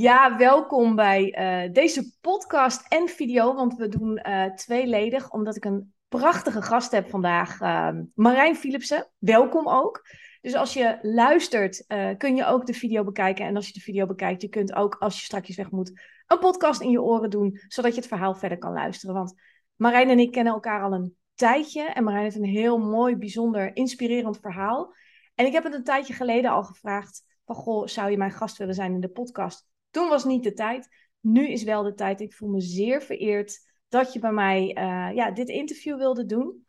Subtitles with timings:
[0.00, 1.36] Ja, welkom bij
[1.66, 6.90] uh, deze podcast en video, want we doen uh, tweeledig, omdat ik een prachtige gast
[6.90, 9.10] heb vandaag, uh, Marijn Philipsen.
[9.18, 10.06] Welkom ook.
[10.40, 13.44] Dus als je luistert, uh, kun je ook de video bekijken.
[13.44, 15.92] En als je de video bekijkt, je kunt ook, als je straks weg moet,
[16.26, 19.14] een podcast in je oren doen, zodat je het verhaal verder kan luisteren.
[19.14, 19.34] Want
[19.76, 21.82] Marijn en ik kennen elkaar al een tijdje.
[21.82, 24.94] En Marijn heeft een heel mooi, bijzonder, inspirerend verhaal.
[25.34, 28.56] En ik heb het een tijdje geleden al gevraagd van, goh, zou je mijn gast
[28.56, 29.69] willen zijn in de podcast?
[29.90, 30.88] Toen was niet de tijd.
[31.20, 32.20] Nu is wel de tijd.
[32.20, 36.64] Ik voel me zeer vereerd dat je bij mij uh, ja, dit interview wilde doen.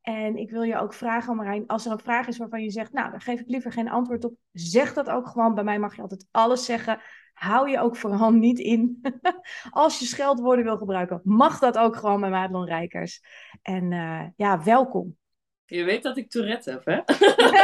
[0.00, 2.92] En ik wil je ook vragen, Marijn, als er een vraag is waarvan je zegt,
[2.92, 5.54] nou, daar geef ik liever geen antwoord op, zeg dat ook gewoon.
[5.54, 7.00] Bij mij mag je altijd alles zeggen.
[7.32, 9.00] Hou je ook vooral niet in.
[9.70, 13.20] als je scheldwoorden wil gebruiken, mag dat ook gewoon bij Madelon Rijkers.
[13.62, 15.16] En uh, ja, welkom.
[15.64, 17.00] Je weet dat ik Tourette heb, hè?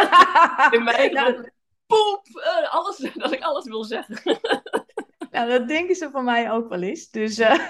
[0.76, 1.50] in mij nou,
[1.86, 4.40] poep, uh, alles, dat ik alles wil zeggen.
[5.32, 7.10] Ja, dat denken ze van mij ook wel eens.
[7.10, 7.68] Dus, uh...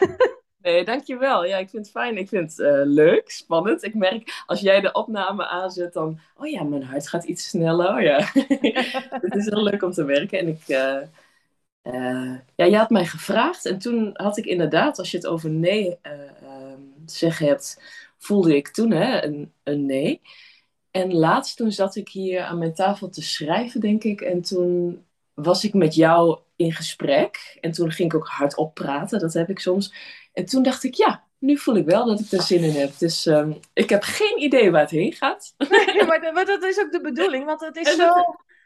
[0.62, 1.44] Nee, dankjewel.
[1.44, 2.16] Ja, ik vind het fijn.
[2.16, 3.82] Ik vind het uh, leuk, spannend.
[3.82, 6.18] Ik merk als jij de opname aanzet, dan...
[6.36, 8.02] Oh ja, mijn hart gaat iets sneller.
[8.02, 8.18] Ja.
[9.26, 10.38] het is heel leuk om te werken.
[10.38, 10.68] En ik...
[10.68, 13.66] Uh, ja, je had mij gevraagd.
[13.66, 17.82] En toen had ik inderdaad, als je het over nee ehm, zeggen hebt...
[18.18, 20.20] Voelde ik toen hè, een, een nee.
[20.90, 24.20] En laatst toen zat ik hier aan mijn tafel te schrijven, denk ik.
[24.20, 25.04] En toen
[25.34, 27.58] was ik met jou in gesprek.
[27.60, 29.94] En toen ging ik ook hardop praten, dat heb ik soms.
[30.32, 32.98] En toen dacht ik, ja, nu voel ik wel dat ik er zin in heb.
[32.98, 35.54] Dus um, ik heb geen idee waar het heen gaat.
[35.70, 38.12] Nee, maar, maar, dat is ook de bedoeling, want het is zo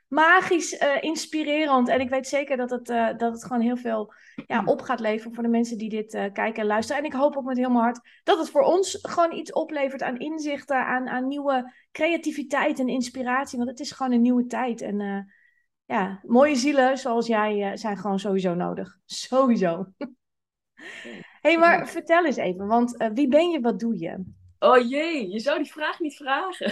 [0.09, 1.89] magisch uh, inspirerend.
[1.89, 4.13] En ik weet zeker dat het, uh, dat het gewoon heel veel
[4.47, 7.03] ja, op gaat leveren voor de mensen die dit uh, kijken en luisteren.
[7.03, 10.03] En ik hoop ook met heel mijn hart dat het voor ons gewoon iets oplevert
[10.03, 13.59] aan inzichten, aan, aan nieuwe creativiteit en inspiratie.
[13.59, 14.83] Want het is gewoon een nieuwe tijd.
[14.83, 15.27] En
[15.87, 18.99] ja, mooie zielen zoals jij uh, zijn gewoon sowieso nodig.
[19.05, 19.87] Sowieso.
[20.77, 24.25] Hé, hey, maar vertel eens even, want uh, wie ben je, wat doe je?
[24.59, 26.67] Oh jee, je zou die vraag niet vragen.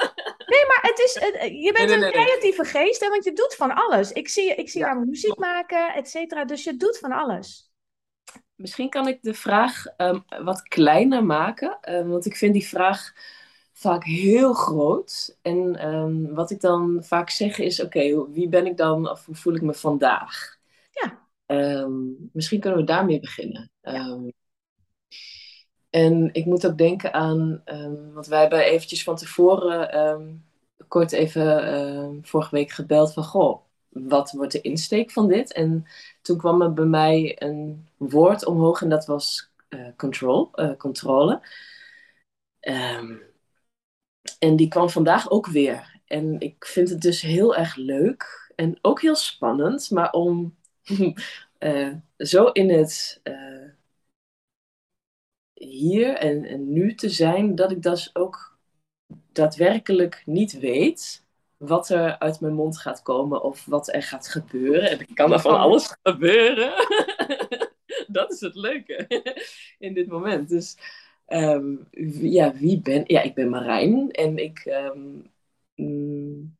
[0.52, 2.70] nee, maar het is, uh, je bent nee, nee, een creatieve nee.
[2.70, 4.12] geest, hè, want je doet van alles.
[4.12, 4.86] Ik zie, ik zie ja.
[4.86, 7.72] jou muziek maken, et cetera, dus je doet van alles.
[8.54, 13.12] Misschien kan ik de vraag um, wat kleiner maken, want ik vind die vraag
[13.80, 15.38] vaak heel groot.
[15.42, 19.26] En um, wat ik dan vaak zeg is: oké, okay, wie ben ik dan of
[19.26, 20.58] hoe voel ik me vandaag?
[20.90, 21.26] Ja.
[21.46, 23.70] Um, misschien kunnen we daarmee beginnen.
[23.82, 24.06] Ja.
[24.06, 24.32] Um,
[25.90, 27.62] en ik moet ook denken aan,
[28.12, 30.44] want wij hebben eventjes van tevoren
[30.88, 35.52] kort even vorige week gebeld van: goh, wat wordt de insteek van dit?
[35.52, 35.86] En
[36.22, 41.40] toen kwam er bij mij een woord omhoog en dat was uh, control, uh, controle.
[42.60, 43.29] Um,
[44.38, 46.00] en die kwam vandaag ook weer.
[46.04, 50.56] En ik vind het dus heel erg leuk en ook heel spannend, maar om
[51.58, 53.70] uh, zo in het uh,
[55.54, 58.58] hier en, nu te zijn, dat ik dus ook
[59.32, 61.24] daadwerkelijk niet weet
[61.56, 64.90] wat er uit mijn mond gaat komen of wat er gaat gebeuren.
[64.90, 66.72] En er kan er van alles gebeuren.
[68.06, 69.06] dat is het leuke
[69.78, 70.48] in dit moment.
[70.48, 70.76] Dus
[71.32, 71.88] Um,
[72.20, 74.64] ja, wie ben Ja, ik ben Marijn en ik.
[74.94, 75.22] Um,
[75.74, 76.58] mm,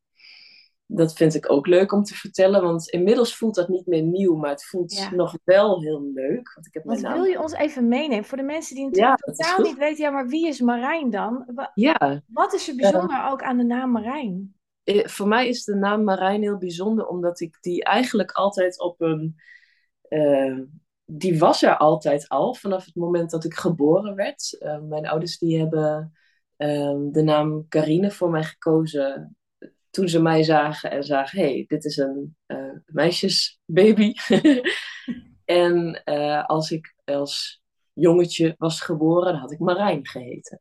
[0.87, 4.37] dat vind ik ook leuk om te vertellen, want inmiddels voelt dat niet meer nieuw,
[4.37, 5.15] maar het voelt ja.
[5.15, 6.53] nog wel heel leuk.
[6.55, 9.33] Want ik heb wat wil je ons even meenemen voor de mensen die natuurlijk ja,
[9.33, 11.45] totaal niet weten, ja, maar wie is Marijn dan?
[11.55, 12.23] Wa ja.
[12.27, 14.55] Wat is er bijzonder uh, ook aan de naam Marijn?
[14.84, 19.37] Voor mij is de naam Marijn heel bijzonder, omdat ik die eigenlijk altijd op een.
[20.09, 20.59] Uh,
[21.12, 24.57] die was er altijd al vanaf het moment dat ik geboren werd.
[24.60, 26.12] Uh, mijn ouders die hebben
[26.57, 29.36] uh, de naam Carine voor mij gekozen
[29.91, 34.12] toen ze mij zagen en zagen, hey, dit is een uh, meisjesbaby.
[35.45, 40.60] en eh, als ik als jongetje was geboren, dan had ik Marijn geheten.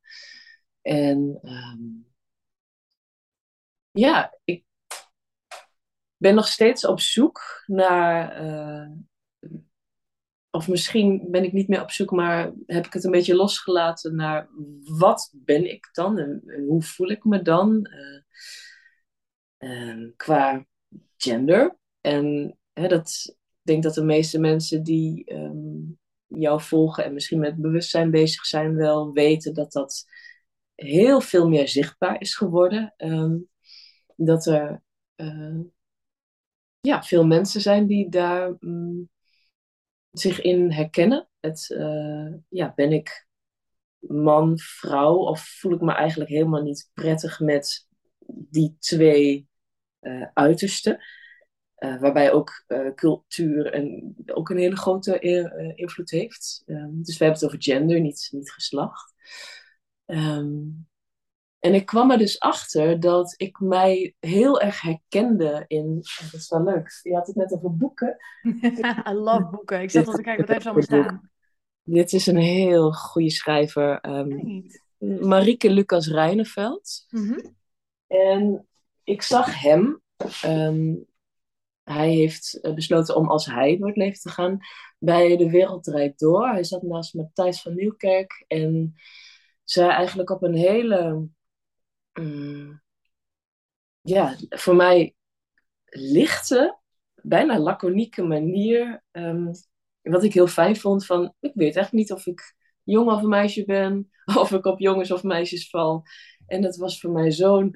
[0.81, 2.07] En um,
[3.91, 4.65] ja, ik
[6.17, 8.41] ben nog steeds op zoek naar
[10.51, 14.15] of misschien ben ik niet meer op zoek, maar heb ik het een beetje losgelaten
[14.15, 14.49] naar
[14.83, 17.89] wat ben ik dan en, en hoe voel ik me dan
[19.59, 20.65] uh, uh, qua
[21.17, 21.77] gender.
[22.01, 27.39] En hè, dat, ik denk dat de meeste mensen die um, jou volgen en misschien
[27.39, 30.05] met bewustzijn bezig zijn, wel weten dat dat
[30.75, 32.93] heel veel meer zichtbaar is geworden.
[32.97, 33.37] Ehm,
[34.15, 34.81] dat er
[35.15, 35.59] uh,
[36.79, 39.09] ja, veel mensen zijn die daar mm,
[40.11, 41.29] zich in herkennen.
[41.39, 43.27] Het, uh, ja, ben ik
[43.99, 47.87] man, vrouw of voel ik me eigenlijk helemaal niet prettig met
[48.27, 49.47] die twee
[50.01, 51.03] uh, uitersten?
[51.79, 52.65] waarbij ook
[52.95, 55.19] cultuur en, ook een hele grote
[55.75, 56.63] invloed heeft.
[56.65, 59.13] Ehm, dus we hebben het over gender, niet, niet geslacht.
[60.05, 60.88] Um,
[61.59, 65.95] en ik kwam er dus achter dat ik mij heel erg herkende in.
[66.31, 66.99] Dat is wel leuk.
[67.03, 68.17] Je had het net over boeken.
[69.09, 69.81] I love boeken.
[69.81, 71.31] Ik zat al te kijken, wat heeft ze allemaal staan?
[71.83, 74.09] Dit is een heel goede schrijver.
[74.09, 74.65] Um,
[75.27, 77.05] Marieke Lucas Reineveld.
[77.09, 77.39] Mhm.
[78.07, 78.67] En
[79.03, 80.01] ik zag hem.
[80.45, 81.07] Um,
[81.83, 84.59] hij heeft besloten om als hij door het leven te gaan
[84.97, 86.47] bij De Wereld Door.
[86.47, 88.95] Hij zat naast Matthijs van Nieuwkerk en
[89.63, 91.27] zij eigenlijk op een hele
[92.13, 92.81] Mm.
[94.01, 95.15] ja, voor mij
[95.85, 96.79] lichte,
[97.15, 99.03] bijna laconieke manier.
[99.11, 99.51] Um,
[100.01, 103.65] wat ik heel fijn vond van, ik weet echt niet of ik jong of meisje
[103.65, 104.11] ben,
[104.41, 106.03] of ik op jongens of meisjes val.
[106.45, 107.71] En dat was voor mij zo'n,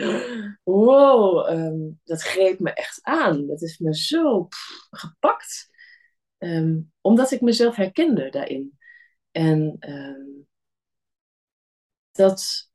[0.64, 3.48] wow, um, dat greep me echt aan.
[3.48, 4.48] Dat is me zo
[4.90, 5.72] gepakt.
[6.38, 8.78] Um, omdat ik mezelf herkende daarin.
[9.32, 9.78] En
[12.12, 12.70] dat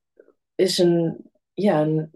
[0.55, 2.09] is een, ja,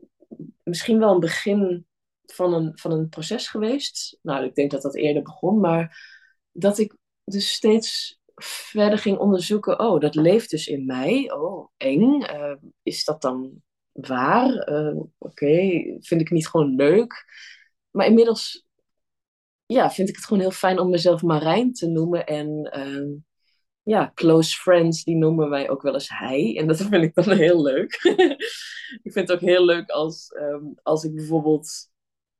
[0.63, 1.87] misschien wel een begin
[2.27, 4.19] van een, van een proces geweest.
[4.23, 5.99] Nou, ik denk dat dat eerder begon, maar
[6.53, 9.79] dat ik dus steeds verder ging onderzoeken.
[9.79, 11.33] Oh, dat leeft dus in mij.
[11.33, 12.23] Oh, eng.
[12.23, 13.63] Uh, is dat dan
[13.93, 14.69] waar?
[14.69, 17.25] Uh, Oké, vind ik niet gewoon leuk?
[17.91, 18.67] Maar inmiddels
[19.67, 22.27] ja, vind ik het gewoon heel fijn om mezelf Marijn te noemen.
[22.27, 23.19] En uh,
[23.83, 26.57] ja, close friends, die noemen wij ook wel eens hij.
[26.59, 27.93] En dat vind ik dan heel leuk.
[29.03, 31.91] ik vind het ook heel leuk als, ehm, als ik bijvoorbeeld...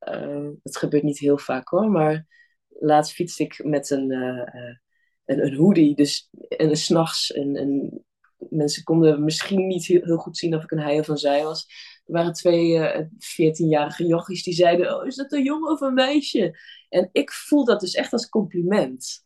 [0.07, 2.25] Uh, het gebeurt niet heel vaak hoor, maar
[2.67, 4.75] laatst fietste ik met een, uh,
[5.25, 5.95] een, een, hoodie.
[5.95, 7.31] Dus, en s'nachts.
[7.31, 8.03] En, en
[8.49, 11.65] mensen konden misschien niet heel, goed zien of ik een hij of een zij was.
[12.05, 12.79] Er waren twee
[13.17, 14.95] veertienjarige uh, jochies die zeiden...
[14.95, 16.59] Oh, is dat een jongen of een meisje?
[16.89, 19.22] En ik voel dat dus echt als compliment.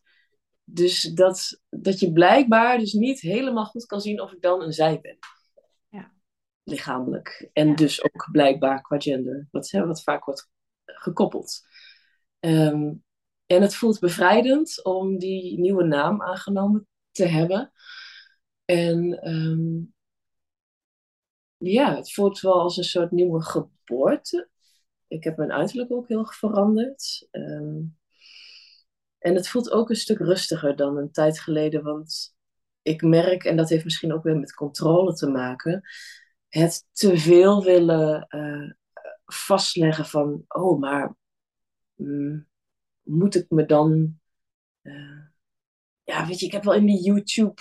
[0.70, 4.72] Dus dat, dat je blijkbaar dus niet helemaal goed kan zien of ik dan een
[4.72, 5.18] zij ben.
[5.88, 6.12] Ja.
[6.62, 7.50] Lichamelijk.
[7.52, 9.48] En dus ook blijkbaar qua gender.
[9.50, 10.50] Wat, hè, wat vaak wordt
[10.84, 11.66] gekoppeld.
[12.40, 12.92] Ehm,
[13.46, 17.72] en het voelt bevrijdend om die nieuwe naam aangenomen te hebben.
[18.64, 19.80] En ehm,
[21.56, 24.48] ja, het voelt wel als een soort nieuwe geboorte.
[25.06, 27.28] Ik heb mijn uiterlijk ook heel veranderd.
[27.30, 27.97] Um,
[29.18, 32.36] en het voelt ook een stuk rustiger dan een tijd geleden, want
[32.82, 35.82] ik merk, en dat heeft misschien ook weer met controle te maken,
[36.48, 38.70] het te veel willen uh,
[39.24, 41.16] vastleggen van, oh, maar
[41.94, 42.46] mm,
[43.02, 44.18] moet ik me dan.
[44.82, 45.26] Uh,
[46.04, 47.54] ja, weet je, ik heb wel in die YouTube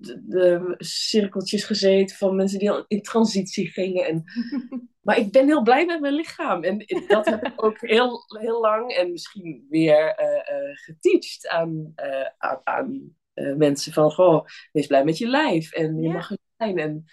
[0.00, 4.06] de, de, cirkeltjes gezeten van mensen die al in transitie gingen.
[4.06, 4.24] En
[5.04, 6.62] Maar ik ben heel blij met mijn lichaam.
[6.62, 11.92] En dat heb ik ook heel, heel lang en misschien weer uh, uh, geteacht aan,
[11.96, 13.16] uh, aan, aan
[13.56, 13.92] mensen.
[13.92, 15.72] Van, goh, wees blij met je lijf.
[15.72, 16.78] En je mag er zijn.
[16.78, 17.04] En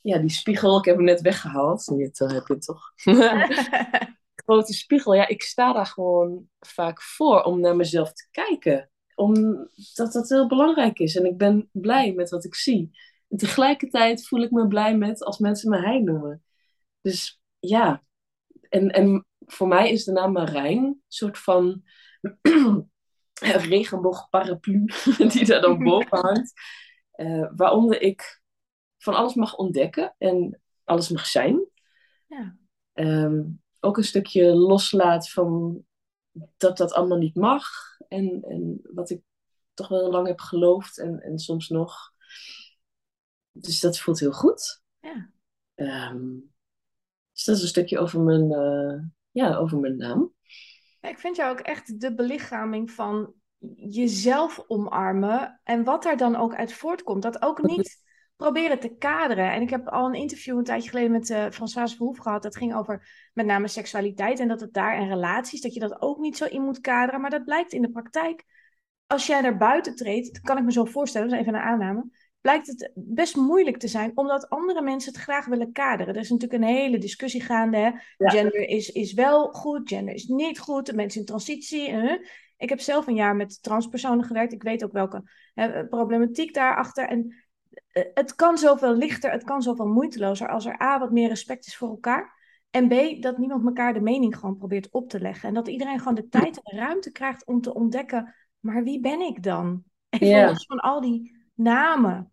[0.00, 1.86] ja, die spiegel, ik heb hem net weggehaald.
[1.86, 2.92] Net heb je toch.
[4.44, 8.90] Grote spiegel, ja, ik sta daar gewoon vaak voor om naar mezelf te kijken.
[9.14, 11.16] Omdat dat heel belangrijk is.
[11.16, 12.98] En ik ben blij met wat ik zie.
[13.28, 16.44] En tegelijkertijd voel ik me blij met als mensen me hij noemen.
[17.04, 18.04] Dus ja,
[18.68, 21.82] en, en voor mij is de naam Marijn een soort van
[23.40, 24.84] regenboogparaplu
[25.32, 26.52] die daar dan boven hangt.
[27.16, 28.42] Uh, waaronder ik
[28.98, 31.66] van alles mag ontdekken en alles mag zijn.
[32.26, 32.56] Ja.
[32.92, 35.84] Um, ook een stukje loslaat van
[36.56, 37.66] dat dat allemaal niet mag.
[38.08, 39.22] En, en wat ik
[39.74, 42.12] toch wel lang heb geloofd en, en soms nog.
[43.52, 44.82] Dus dat voelt heel goed.
[45.00, 45.30] Ja.
[46.10, 46.53] Um,
[47.34, 50.32] dus dat is een stukje over mijn, uh, ja, over mijn naam.
[51.00, 53.34] ik vind jou ook echt de belichaming van
[53.74, 55.60] jezelf omarmen.
[55.64, 57.22] En wat daar dan ook uit voortkomt.
[57.22, 58.02] Dat ook niet
[58.36, 59.52] proberen te kaderen.
[59.52, 62.42] En ik heb al een interview een tijdje geleden met uh, François Verhoef gehad.
[62.42, 66.02] Dat ging over met name seksualiteit en dat het daar en relaties, dat je dat
[66.02, 67.20] ook niet zo in moet kaderen.
[67.20, 68.44] Maar dat blijkt in de praktijk.
[69.06, 72.10] Als jij naar buiten treedt, kan ik me zo voorstellen, dat is even een aanname
[72.44, 76.14] blijkt het best moeilijk te zijn, omdat andere mensen het graag willen kaderen.
[76.14, 77.76] Er is natuurlijk een hele discussie gaande.
[77.76, 77.90] Hè?
[78.28, 81.88] Gender is, is wel goed, gender is niet goed, mensen in transitie.
[82.56, 84.52] Ik heb zelf een jaar met transpersonen gewerkt.
[84.52, 85.22] Ik weet ook welke
[85.54, 87.08] hè, problematiek daarachter.
[87.08, 87.34] En
[87.92, 91.66] eh, het kan zoveel lichter, het kan zoveel moeitelozer als er A, wat meer respect
[91.66, 92.42] is voor elkaar.
[92.70, 95.48] En B, dat niemand elkaar de mening gewoon probeert op te leggen.
[95.48, 99.00] En dat iedereen gewoon de tijd en de ruimte krijgt om te ontdekken, maar wie
[99.00, 99.82] ben ik dan?
[100.08, 102.32] En van al die namen.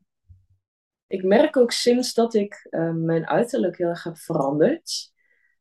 [1.11, 5.11] Ik merk ook sinds dat ik uh, mijn uiterlijk heel erg heb veranderd,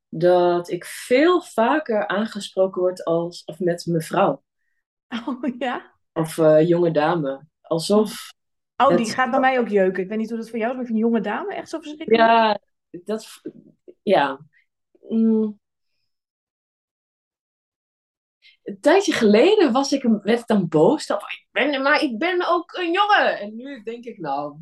[0.08, 4.42] dat ik veel vaker aangesproken word als, of met mevrouw.
[5.26, 5.94] Oh ja?
[6.12, 7.46] Of uh, jonge dame.
[7.60, 8.32] Alsof
[8.76, 10.02] Oh, die gaat bij mij ook jeuken.
[10.02, 11.78] Ik weet niet hoe dat voor jou is, maar ik vind jonge dame echt zo
[11.78, 12.22] verschrikkelijk.
[12.22, 12.58] Ja,
[12.90, 13.40] dat...
[14.02, 14.40] Ja.
[15.08, 15.60] Mm.
[18.62, 21.06] Een tijdje geleden was ik, werd ik dan boos.
[21.06, 23.38] Dat, ik ben, maar ik ben ook een jongen.
[23.38, 24.56] En nu denk ik, nou,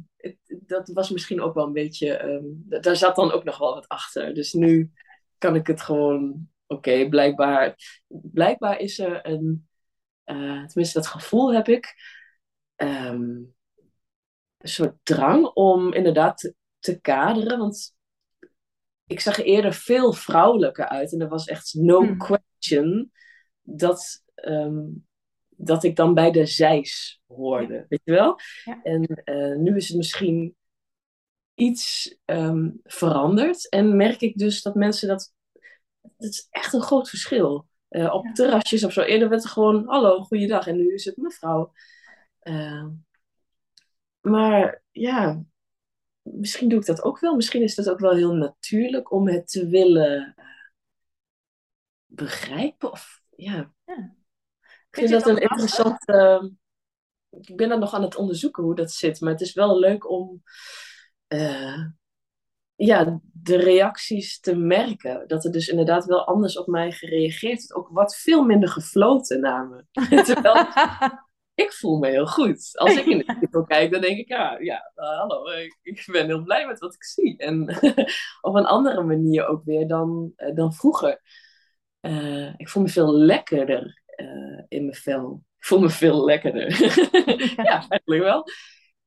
[0.68, 2.24] dat was misschien ook wel een beetje...
[2.24, 4.34] Um, daar zat dan ook nog wel wat achter.
[4.34, 4.92] Dus nu
[5.38, 6.48] kan ik het gewoon...
[6.66, 7.74] Oké, blijkbaar,
[8.08, 9.68] blijkbaar is er een...
[10.24, 11.94] Uh, tenminste, dat gevoel heb ik...
[12.76, 13.56] Um,
[14.58, 17.58] een soort drang om inderdaad te, te kaderen.
[17.58, 17.96] Want
[19.06, 21.12] ik zag er eerder veel vrouwelijker uit.
[21.12, 22.18] En er was echt no hmm.
[22.18, 23.12] question
[23.62, 24.84] dat, ehm,
[25.48, 27.86] dat ik dan bij de zijs hoorde.
[27.88, 28.38] Weet je wel?
[28.82, 30.56] En uh, nu is het misschien
[31.58, 33.68] iets um, veranderd.
[33.68, 35.32] En merk ik dus dat mensen dat...
[36.00, 37.66] Dat is echt een groot verschil.
[37.90, 39.00] Uh, op terrasjes of zo.
[39.00, 40.66] Eerder werd het gewoon, hallo, goeiedag.
[40.66, 41.72] En nu is het mevrouw.
[42.42, 42.86] Uh,
[44.20, 45.42] maar ja,
[46.22, 47.34] misschien doe ik dat ook wel.
[47.34, 50.44] Misschien is dat ook wel heel natuurlijk om het te willen uh,
[52.06, 52.92] begrijpen.
[52.92, 53.72] Of, ja.
[53.84, 54.14] ja.
[54.90, 56.08] Ik vind dat een interessant.
[56.08, 56.44] Uh,
[57.30, 59.20] ik ben dan nog aan het onderzoeken hoe dat zit.
[59.20, 60.42] Maar het is wel leuk om
[61.28, 61.84] uh,
[62.74, 65.28] ja, de reacties te merken.
[65.28, 67.74] Dat er dus inderdaad wel anders op mij gereageerd wordt.
[67.74, 69.84] Ook wat veel minder gefloten naar me.
[70.24, 70.66] Terwijl
[71.54, 72.70] ik voel me heel goed.
[72.72, 75.44] Als ik in de spiegel kijk, dan denk ik, ja, ja uh, hallo,
[75.82, 77.36] ik, ben heel blij met wat ik zie.
[77.36, 77.76] En
[78.40, 81.20] op een andere manier ook weer dan, uh, dan vroeger.
[82.56, 84.02] Ik voel me veel lekkerder
[84.68, 85.42] in mijn vel.
[85.58, 86.70] Ik voel me veel lekkerder.
[87.68, 88.44] ja, eigenlijk wel.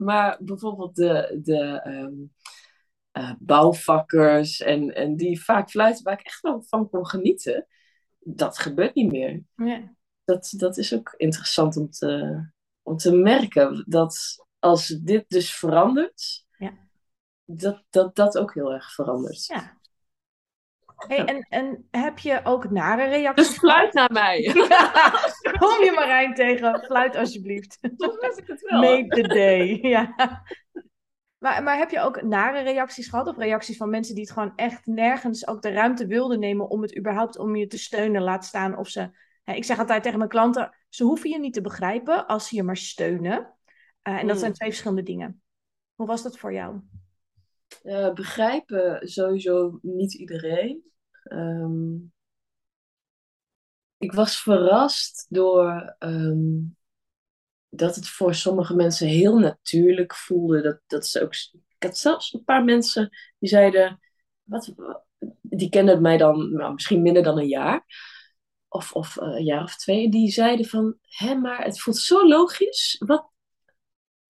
[0.03, 2.33] Maar bijvoorbeeld de, de um,
[3.39, 7.67] bouwvakkers en, en die vaak fluiten waar ik echt wel van kon genieten,
[8.19, 9.43] dat gebeurt niet meer.
[9.55, 9.95] Ja
[10.31, 12.41] dat, dat is ook interessant om te,
[12.81, 13.83] om te merken.
[13.87, 16.73] Dat als dit dus verandert, ja.
[17.45, 19.45] dat, dat dat ook heel erg verandert.
[19.45, 19.79] Ja.
[21.07, 23.47] Hey, en, en heb je ook nare reacties?
[23.47, 24.41] Dus fluit naar mij.
[25.67, 26.83] kom je Marijn tegen.
[26.83, 27.77] Fluit alsjeblieft.
[27.97, 28.79] Soms ik het wel.
[28.81, 29.79] Make the day.
[29.81, 30.15] Ja.
[31.37, 33.27] Maar, maar heb je ook nare reacties gehad?
[33.27, 36.81] Of reacties van mensen die het gewoon echt nergens ook de ruimte wilden nemen om
[36.81, 39.09] het überhaupt om je te steunen, laat staan of ze
[39.55, 42.63] ik zeg altijd tegen mijn klanten, ze hoeven je niet te begrijpen als ze je
[42.63, 43.53] maar steunen.
[44.03, 44.55] Uh, en dat zijn mm.
[44.57, 45.41] twee verschillende dingen.
[45.95, 46.79] Hoe was dat voor jou?
[47.83, 50.83] Uh, begrijpen sowieso niet iedereen.
[51.23, 52.13] Um,
[54.01, 56.77] ik was verrast door um,
[57.69, 60.61] dat het voor sommige mensen heel natuurlijk voelde.
[60.61, 63.99] Dat, dat ze ook, ik had zelfs een paar mensen die zeiden,
[64.43, 64.73] wat,
[65.41, 67.85] die kenden mij dan nou, misschien minder dan een jaar
[68.67, 72.27] of, of uh, een jaar of twee, die zeiden van, hé, maar het voelt zo
[72.27, 72.95] logisch.
[73.05, 73.29] Wat?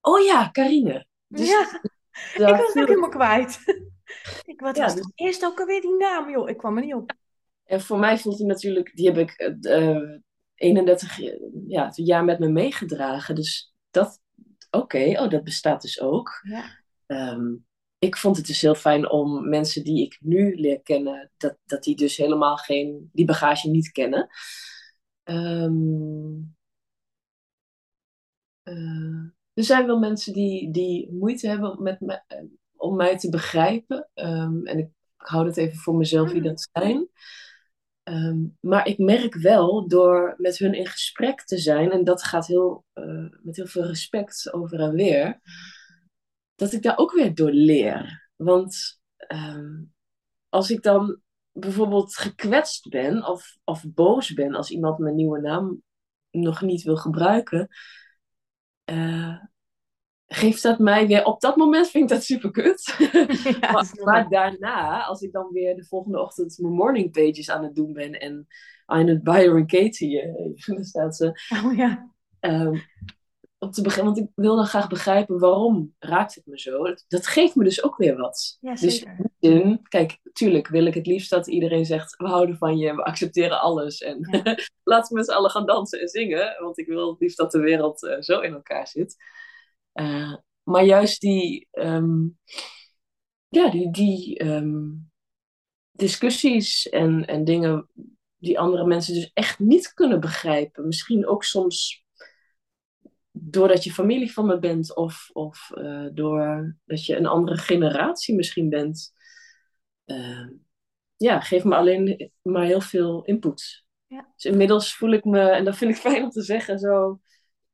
[0.01, 1.05] Oh ja, Karine.
[1.27, 1.81] Dus, ja,
[2.33, 3.59] ik was ook helemaal kwijt.
[4.51, 5.11] ik, wat ja, was dus...
[5.15, 6.49] eerst ook alweer die naam, joh?
[6.49, 7.19] Ik kwam er niet op.
[7.71, 10.17] En voor mij voelt hij natuurlijk, die heb ik uh,
[10.55, 11.19] 31
[11.67, 13.35] ja, jaar met me meegedragen.
[13.35, 14.21] Dus dat,
[14.69, 16.39] oké, okay, oh, dat bestaat dus ook.
[16.41, 16.79] Ja.
[17.33, 17.65] Um,
[17.99, 21.83] ik vond het dus heel fijn om mensen die ik nu leer kennen, dat, dat
[21.83, 24.29] die dus helemaal geen, die bagage niet kennen.
[25.23, 26.55] Um,
[28.63, 32.21] uh, er zijn wel mensen die, die moeite hebben met me,
[32.75, 34.09] om mij te begrijpen.
[34.13, 37.09] Um, en ik, ik hou het even voor mezelf wie dat zijn.
[38.03, 42.47] Um, maar ik merk wel door met hun in gesprek te zijn, en dat gaat
[42.47, 45.39] heel, uh, met heel veel respect over en weer
[46.55, 48.29] dat ik daar ook weer door leer.
[48.35, 49.83] Want ehm,
[50.49, 55.81] als ik dan bijvoorbeeld gekwetst ben of, of boos ben als iemand mijn nieuwe naam
[56.31, 57.67] nog niet wil gebruiken,
[58.85, 59.43] uh,
[60.33, 62.97] geeft dat mij weer, op dat moment vind ik dat super kut.
[64.03, 67.93] maar, daarna, als ik dan weer de volgende ochtend mijn morning pages aan het doen
[67.93, 68.47] ben en
[68.85, 70.23] aan het Byron Katie,
[70.65, 71.39] uh, staat ze.
[71.65, 72.11] Oh ja.
[72.39, 72.81] Um,
[73.59, 76.83] om te beginnen, want ik wil dan graag begrijpen waarom raakt het me zo.
[77.07, 78.57] Dat geeft me dus ook weer wat.
[78.61, 79.05] Ja, dus
[79.39, 83.03] in, kijk, tuurlijk wil ik het liefst dat iedereen zegt: we houden van je, we
[83.03, 84.01] accepteren alles.
[84.01, 84.57] En Ja.
[84.83, 86.55] laten we met z'n allen gaan dansen en zingen.
[86.59, 89.15] Want ik wil het liefst dat de wereld eh, zo in elkaar zit.
[89.91, 92.27] Eh, maar juist die, ehm,
[93.47, 94.89] ja, die, die ehm,
[95.91, 97.89] discussies en, en dingen
[98.37, 100.87] die andere mensen dus echt niet kunnen begrijpen.
[100.87, 102.05] Misschien ook soms
[103.31, 108.69] doordat je familie van me bent of, of uh, doordat je een andere generatie misschien
[108.69, 109.13] bent.
[110.05, 110.47] Uh,
[111.15, 113.85] ja, geef me alleen maar heel veel input.
[114.07, 114.31] Ja.
[114.35, 117.19] Dus inmiddels voel ik me, en dat vind ik fijn om te zeggen, zo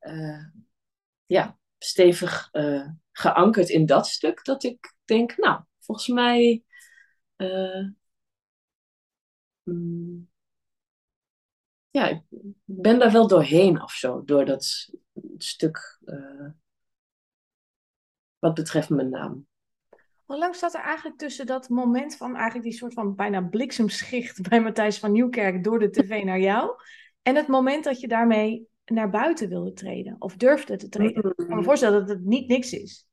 [0.02, 0.46] uh,
[1.26, 4.44] ja, stevig uh, geankerd in dat stuk.
[4.44, 6.64] Dat ik denk, nou, volgens mij.
[9.64, 10.30] Mm,
[11.90, 12.22] ja, ik
[12.64, 14.90] ben daar wel doorheen of zo, door dat
[15.38, 16.50] stuk uh,
[18.40, 19.48] wat betreft mijn naam.
[20.26, 24.50] Hoe lang staat er eigenlijk tussen dat moment van eigenlijk die soort van bijna bliksemschicht
[24.50, 26.82] bij Matthijs van Nieuwkerk door de tv naar jou
[27.22, 31.26] en het moment dat je daarmee naar buiten wilde treden of durfde te treden?
[31.26, 31.34] Mm.
[31.36, 33.08] Ik kan me voorstellen dat het niet niks is.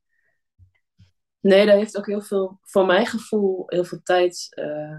[1.41, 4.97] Nee, daar heeft ook heel veel, voor mijn gevoel, heel veel tijd uh,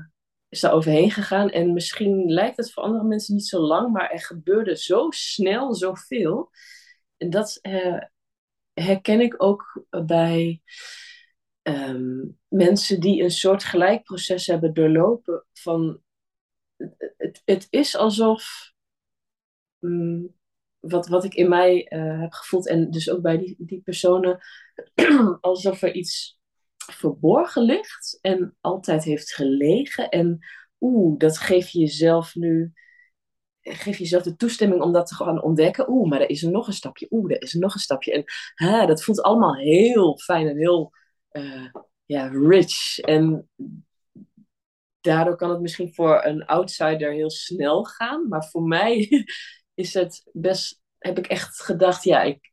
[0.49, 1.49] is daar overheen gegaan.
[1.49, 5.73] En misschien lijkt het voor andere mensen niet zo lang, maar er gebeurde zo snel
[5.73, 6.51] zoveel.
[7.17, 8.01] En dat uh,
[8.73, 10.61] herken ik ook bij
[11.61, 15.45] um, mensen die een soort gelijk proces hebben doorlopen.
[15.53, 16.01] Van,
[17.17, 18.71] het, het is alsof,
[19.79, 20.35] um,
[20.87, 24.39] wat, wat ik in mij uh, heb gevoeld, en dus ook bij die, die personen,
[25.41, 26.39] alsof er iets
[26.91, 30.09] verborgen ligt en altijd heeft gelegen.
[30.09, 30.39] En
[30.79, 32.73] oeh, dat geef je jezelf nu
[33.73, 35.89] geef jezelf de toestemming om dat te gaan ontdekken.
[35.89, 37.07] Oeh, maar er is er nog een stapje.
[37.09, 38.11] Oeh, er is er nog een stapje.
[38.11, 38.23] En
[38.53, 40.91] hè, dat voelt allemaal heel fijn en heel
[41.31, 41.67] uh,
[42.05, 42.99] ja, rich.
[42.99, 43.49] En
[45.01, 48.27] daardoor kan het misschien voor een outsider heel snel gaan.
[48.27, 49.25] Maar voor mij
[49.75, 52.51] is het best, heb ik echt gedacht, ja, ik,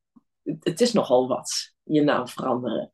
[0.61, 2.91] het is nogal wat, je naam veranderen.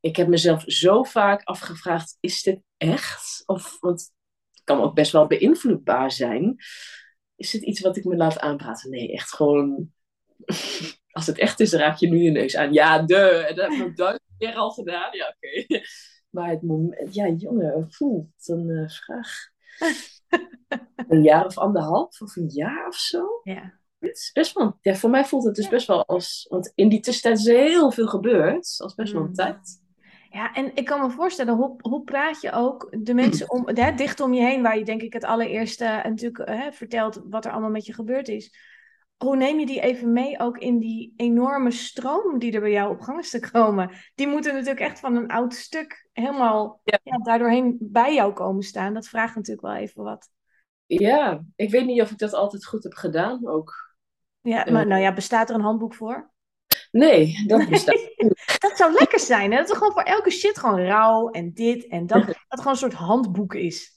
[0.00, 3.42] Ik heb mezelf zo vaak afgevraagd, is dit echt?
[3.46, 4.00] Of, want
[4.50, 6.56] het kan ook best wel beïnvloedbaar zijn
[7.36, 8.90] is het iets wat ik me laat aanpraten?
[8.90, 9.92] Nee, echt gewoon.
[11.10, 12.72] Als het echt is, raak je nu je neus aan.
[12.72, 13.52] Ja, de.
[13.54, 15.16] Dat heb ik duizend keer al gedaan.
[15.16, 15.66] Ja, oké.
[16.30, 17.14] Maar het moment.
[17.14, 18.30] Ja, jongen, voel.
[18.44, 19.50] Een uh, vraag.
[21.08, 23.40] een jaar of anderhalf of een jaar of zo.
[23.42, 23.74] Ja.
[23.98, 24.78] Het is best wel.
[24.80, 26.46] Ja, voor mij voelt het dus best wel als.
[26.48, 28.74] Want in die tussentijd is er heel veel gebeurd.
[28.78, 29.84] Als best wel een tijd.
[30.30, 33.94] Ja, en ik kan me voorstellen, hoe, hoe praat je ook de mensen om, hè,
[33.94, 37.50] dicht om je heen, waar je denk ik het allereerste natuurlijk hè, vertelt wat er
[37.50, 38.54] allemaal met je gebeurd is.
[39.16, 42.94] Hoe neem je die even mee ook in die enorme stroom die er bij jou
[42.94, 43.90] op gang is te komen?
[44.14, 46.98] Die moeten natuurlijk echt van een oud stuk helemaal ja.
[47.02, 48.94] Ja, daardoorheen bij jou komen staan.
[48.94, 50.30] Dat vraagt natuurlijk wel even wat.
[50.86, 53.96] Ja, ik weet niet of ik dat altijd goed heb gedaan ook.
[54.40, 56.30] Ja, maar nou ja, bestaat er een handboek voor?
[56.90, 58.58] Nee, dat bestaat niet.
[58.58, 59.58] Dat zou lekker zijn, hè?
[59.58, 62.26] Dat er gewoon voor elke shit gewoon rouw en dit en dat.
[62.48, 63.95] Dat gewoon een soort handboek is.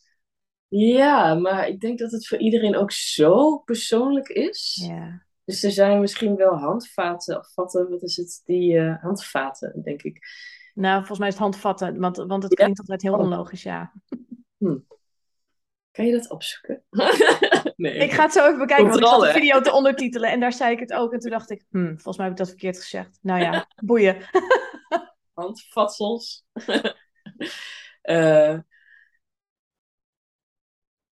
[0.69, 4.85] Ja, maar ik denk dat het voor iedereen ook zo persoonlijk is.
[4.87, 5.25] Ja.
[5.45, 8.41] Dus er zijn misschien wel handvaten, of vatten, wat is het?
[8.45, 10.19] Die uh, handvaten, denk ik.
[10.73, 13.93] Nou, volgens mij is het handvatten, want, want het klinkt altijd heel onlogisch, ja.
[14.57, 14.77] Hm.
[15.91, 16.83] Kan je dat opzoeken?
[17.75, 17.93] nee.
[17.93, 20.53] Ik ga het zo even bekijken, want ik zat de video te ondertitelen en daar
[20.53, 21.13] zei ik het ook.
[21.13, 23.19] En toen dacht ik, hm, volgens mij heb ik dat verkeerd gezegd.
[23.21, 24.17] Nou ja, boeien.
[25.33, 26.45] Handvatsels.
[28.03, 28.57] uh,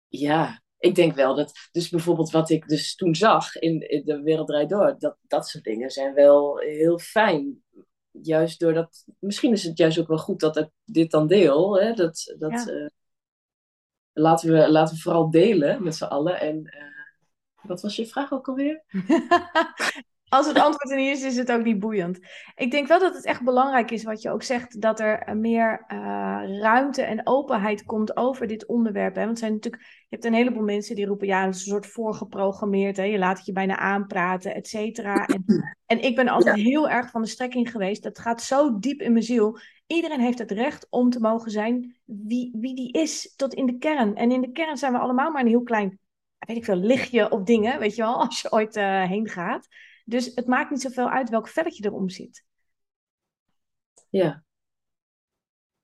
[0.08, 4.22] ja, ik denk wel dat, dus bijvoorbeeld wat ik dus toen zag in, in De
[4.22, 7.62] Wereld Draait Door, dat, dat soort dingen zijn wel heel fijn.
[8.10, 11.92] Juist doordat, misschien is het juist ook wel goed dat ik dit dan deel, hè?
[11.92, 12.34] dat...
[12.38, 12.72] dat ja.
[12.72, 12.88] uh,
[14.12, 16.40] laten we, laten we vooral delen met z'n allen.
[16.40, 18.84] En uh, wat was je vraag ook alweer?
[20.28, 22.18] Als het antwoord er niet is, is het ook niet boeiend.
[22.56, 25.84] Ik denk wel dat het echt belangrijk is wat je ook zegt, dat er meer
[25.88, 25.98] uh,
[26.60, 29.14] ruimte en openheid komt over dit onderwerp.
[29.14, 29.20] Hè?
[29.20, 31.72] Want er zijn natuurlijk, je hebt een heleboel mensen die roepen, ja, het is een
[31.72, 32.96] soort voorgeprogrammeerd.
[32.96, 33.02] Hè?
[33.02, 35.26] Je laat het je bijna aanpraten, et cetera.
[35.26, 35.44] En,
[35.86, 36.62] en ik ben altijd ja.
[36.62, 38.02] heel erg van de strekking geweest.
[38.02, 39.58] Dat gaat zo diep in mijn ziel.
[39.86, 43.78] Iedereen heeft het recht om te mogen zijn wie, wie die is, tot in de
[43.78, 44.14] kern.
[44.14, 45.98] En in de kern zijn we allemaal maar een heel klein,
[46.38, 49.68] weet ik veel, lichtje op dingen, weet je wel, als je ooit uh, heen gaat.
[50.08, 52.44] Dus het maakt niet zoveel uit welk velletje erom zit.
[54.10, 54.44] Ja.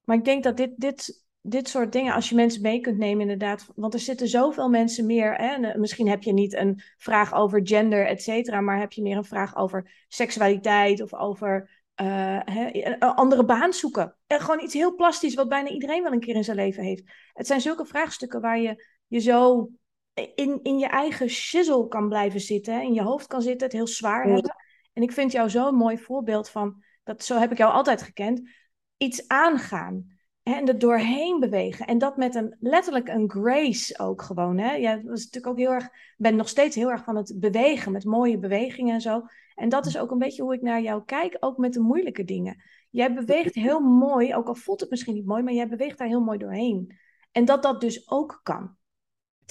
[0.04, 3.20] Maar ik denk dat dit, dit dit soort dingen, als je mensen mee kunt nemen,
[3.20, 3.72] inderdaad.
[3.74, 5.34] Want er zitten zoveel mensen meer.
[5.34, 5.46] Hè?
[5.46, 9.16] En, misschien heb je niet een vraag over gender, et cetera, maar heb je meer
[9.16, 14.16] een vraag over seksualiteit of over uh, een andere baan zoeken.
[14.26, 17.02] En gewoon iets heel plastisch, wat bijna iedereen wel een keer in zijn leven heeft.
[17.32, 19.70] Het zijn zulke vraagstukken waar je je zo
[20.14, 23.86] in, in je eigen shizzle kan blijven zitten, in je hoofd kan zitten, het heel
[23.86, 24.56] zwaar hebben.
[24.92, 28.48] En ik vind jou zo'n mooi voorbeeld van, dat, zo heb ik jou altijd gekend,
[28.96, 30.12] iets aangaan.
[30.42, 31.86] En er doorheen bewegen.
[31.86, 34.58] En dat met een letterlijk een grace ook gewoon.
[34.58, 34.80] Hè?
[34.80, 35.88] Dat is natuurlijk ook heel erg.
[36.16, 37.92] ben nog steeds heel erg van het bewegen.
[37.92, 39.22] Met mooie bewegingen en zo.
[39.54, 41.36] En dat is ook een beetje hoe ik naar jou kijk.
[41.40, 42.62] Ook met de moeilijke dingen.
[42.90, 44.34] Jij beweegt heel mooi.
[44.34, 45.42] Ook al voelt het misschien niet mooi.
[45.42, 46.98] Maar jij beweegt daar heel mooi doorheen.
[47.32, 48.76] En dat dat dus ook kan.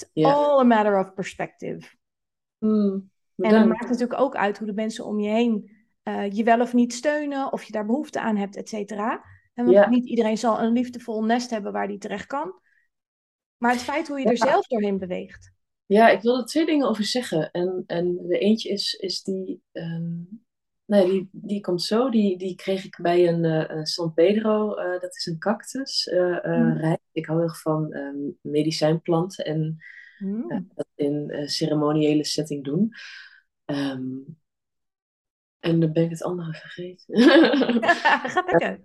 [0.02, 1.96] It's all a matter of perspective.
[2.58, 5.70] Mm, en het maakt natuurlijk ook uit hoe de mensen om je heen
[6.04, 7.52] uh, je wel of niet steunen.
[7.52, 9.24] Of je daar behoefte aan hebt, et cetera.
[9.54, 12.60] En want niet iedereen zal een liefdevol nest hebben waar die terecht kan.
[13.56, 15.52] Maar het feit hoe je er zelf doorheen beweegt.
[15.86, 17.50] Ja, ik wil er twee dingen over zeggen.
[17.50, 20.43] En, en de eentje is, is die, um,
[20.86, 22.10] nee, die, die komt zo.
[22.10, 24.78] Die, die kreeg ik bij een uh, San Pedro.
[24.78, 26.06] Uh, dat is een cactus.
[26.06, 26.98] Uh, mm.
[27.12, 29.78] Ik hou heel erg van um, medicijnplanten en
[30.18, 30.68] mm.
[30.74, 32.92] dat in ceremoniële setting doen.
[33.64, 34.36] Um,
[35.64, 37.20] en dan ben ik het andere vergeten.
[38.30, 38.80] Gaat lekker.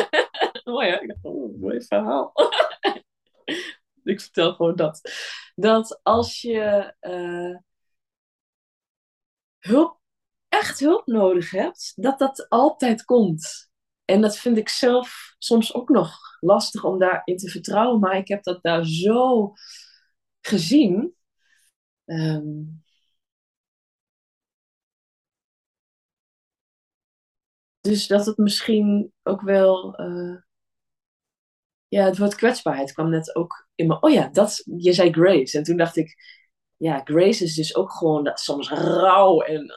[0.72, 1.14] mooi hè?
[1.22, 2.32] Oh, mooi verhaal.
[4.04, 5.00] ik vertel gewoon dat.
[5.54, 6.94] Dat als je
[9.58, 10.01] hulp,
[10.52, 13.70] echt hulp nodig hebt, dat dat altijd komt.
[14.04, 18.00] En dat vind ik zelf soms ook nog lastig om daarin te vertrouwen.
[18.00, 19.52] Maar ik heb dat daar zo
[20.40, 21.14] gezien.
[22.04, 22.82] Um,
[27.80, 30.00] dus dat het misschien ook wel.
[30.00, 30.40] Uh,
[31.88, 34.00] ja, het woord kwetsbaarheid kwam net ook in me.
[34.00, 35.58] Oh ja, dat, je zei grace.
[35.58, 36.16] En toen dacht ik,
[36.82, 39.74] ja, grace is dus ook gewoon dat, soms rauw en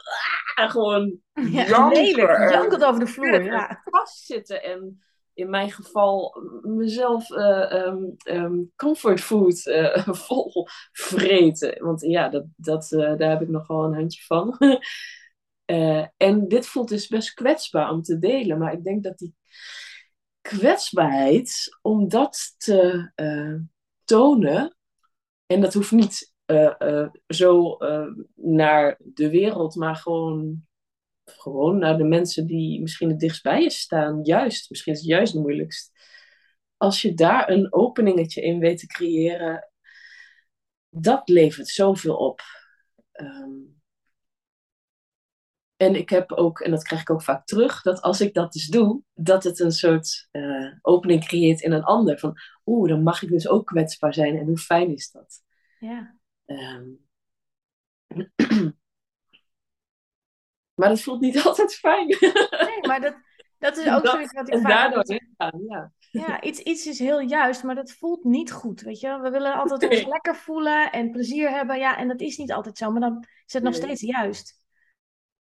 [0.55, 1.17] ah, gewoon
[1.51, 2.49] ja, janken.
[2.51, 3.81] Jankend over de vloer, ja.
[3.83, 11.83] Vastzitten en in mijn geval mezelf uh, um, um, comfortfood uh, vol vreten.
[11.83, 14.57] Want ja, dat, dat, uh, daar heb ik nog wel een handje van.
[16.17, 18.57] En dit voelt dus best kwetsbaar om te delen.
[18.57, 19.35] Maar ik denk dat die
[20.41, 23.11] kwetsbaarheid, om dat te
[24.03, 24.77] tonen,
[25.45, 26.34] en dat hoeft niet
[27.27, 27.77] zo
[28.35, 30.67] naar de wereld, maar gewoon,
[31.25, 34.23] gewoon naar de mensen die misschien het dichtst bij je staan.
[34.23, 35.91] Juist, misschien is het juist het moeilijkst.
[36.77, 39.69] Als je daar een openingetje in weet te creëren,
[40.89, 42.41] dat levert zoveel op.
[43.21, 43.73] Um,
[45.75, 48.53] en ik heb ook, en dat krijg ik ook vaak terug, dat als ik dat
[48.53, 50.29] dus doe, dat het een soort
[50.81, 52.19] opening creëert in een ander.
[52.19, 54.37] Van, oeh, dan mag ik dus ook kwetsbaar zijn.
[54.37, 55.43] En hoe fijn is dat?
[55.79, 56.17] Ja.
[56.45, 56.99] Um,
[60.75, 62.07] maar dat voelt niet altijd fijn.
[62.07, 63.15] nee, maar dat,
[63.57, 64.71] dat is ook dat, zoiets wat ik en vaak...
[64.71, 65.19] daardoor
[65.67, 65.91] ja.
[66.11, 69.19] Ja, iets, iets is heel juist, maar dat voelt niet goed, weet je.
[69.19, 69.99] We willen altijd nee.
[69.99, 71.77] ons lekker voelen en plezier hebben.
[71.77, 73.81] Ja, en dat is niet altijd zo, maar dan is het nog nee.
[73.81, 74.63] steeds juist.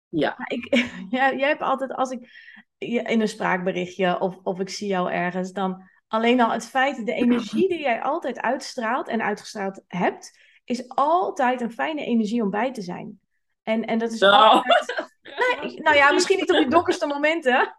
[0.09, 0.37] Ja.
[0.47, 0.75] Ik,
[1.09, 1.33] ja.
[1.33, 2.29] Jij hebt altijd, als ik
[2.77, 7.13] in een spraakberichtje of, of ik zie jou ergens, dan alleen al het feit, de
[7.23, 12.73] energie die jij altijd uitstraalt en uitgestraald hebt, is altijd een fijne energie om bij
[12.73, 13.19] te zijn.
[13.63, 14.33] En, en dat is nou.
[14.33, 14.93] altijd...
[15.61, 17.75] Nee, nou ja, misschien niet op die donkerste momenten.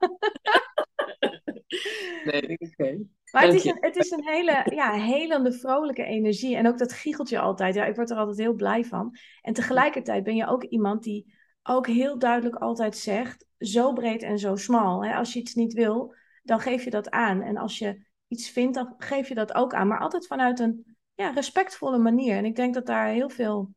[2.24, 2.98] nee, oké.
[3.32, 6.56] Maar het is, een, het is een hele ja, helende, vrolijke energie.
[6.56, 7.74] En ook dat giecheltje altijd.
[7.74, 9.16] Ja, ik word er altijd heel blij van.
[9.42, 14.38] En tegelijkertijd ben je ook iemand die ook heel duidelijk altijd zegt, zo breed en
[14.38, 15.04] zo smal.
[15.04, 15.14] Hè?
[15.14, 17.42] Als je iets niet wil, dan geef je dat aan.
[17.42, 19.88] En als je iets vindt, dan geef je dat ook aan.
[19.88, 22.36] Maar altijd vanuit een ja, respectvolle manier.
[22.36, 23.70] En ik denk dat daar heel veel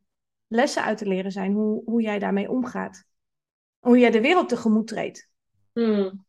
[0.47, 3.04] lessen uit te leren zijn, hoe, hoe jij daarmee omgaat.
[3.80, 5.30] Hoe jij de wereld tegemoet treedt.
[5.73, 6.25] Hmm.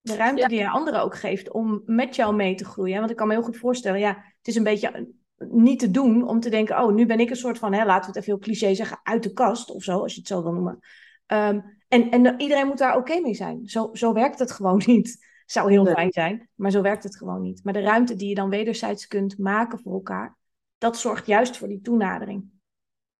[0.00, 2.98] De ruimte die je anderen ook geeft om met jou mee te groeien.
[2.98, 6.28] Want ik kan me heel goed voorstellen, ja, het is een beetje niet te doen
[6.28, 8.32] om te denken, oh, nu ben ik een soort van, hè, laten we het even
[8.32, 10.78] heel cliché zeggen, uit de kast of zo, als je het zo wil noemen.
[11.26, 13.66] Um, en, en iedereen moet daar oké mee zijn.
[13.66, 15.28] Zo, zo werkt het gewoon niet.
[15.50, 17.64] Zou heel fijn zijn, maar zo werkt het gewoon niet.
[17.64, 20.36] Maar de ruimte die je dan wederzijds kunt maken voor elkaar,
[20.78, 22.50] dat zorgt juist voor die toenadering.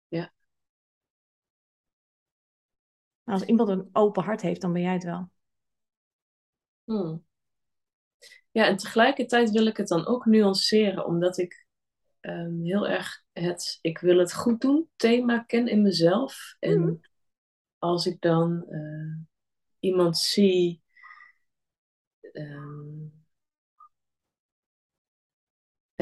[0.09, 0.33] Ja.
[3.25, 5.31] als iemand een open hart heeft, dan ben jij het wel.
[6.85, 7.25] Hmm.
[8.51, 11.67] Ja, en tegelijkertijd wil ik het dan ook nuanceren, omdat ik
[12.21, 16.57] um, heel erg het ik wil het goed doen thema ken in mezelf.
[16.59, 17.01] En mm.
[17.79, 19.17] als ik dan uh,
[19.79, 20.83] iemand zie
[22.33, 23.13] um,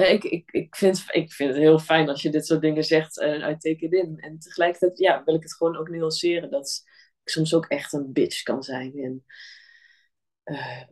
[0.07, 3.19] ik, ik, ik, vind, ik vind het heel fijn als je dit soort dingen zegt
[3.19, 4.19] uh, uit teken in.
[4.19, 6.51] En tegelijkertijd ja, wil ik het gewoon ook nuanceren.
[6.51, 6.85] Dat
[7.23, 8.99] ik soms ook echt een bitch kan zijn.
[8.99, 9.25] En
[10.45, 10.83] uh,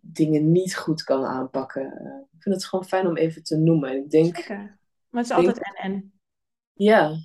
[0.00, 1.82] dingen niet goed kan aanpakken.
[1.82, 3.96] Uh, ik vind het gewoon fijn om even te noemen.
[3.96, 4.78] Ik denk, Zeker.
[5.08, 6.12] Maar het is altijd en-en.
[6.72, 7.16] Ja,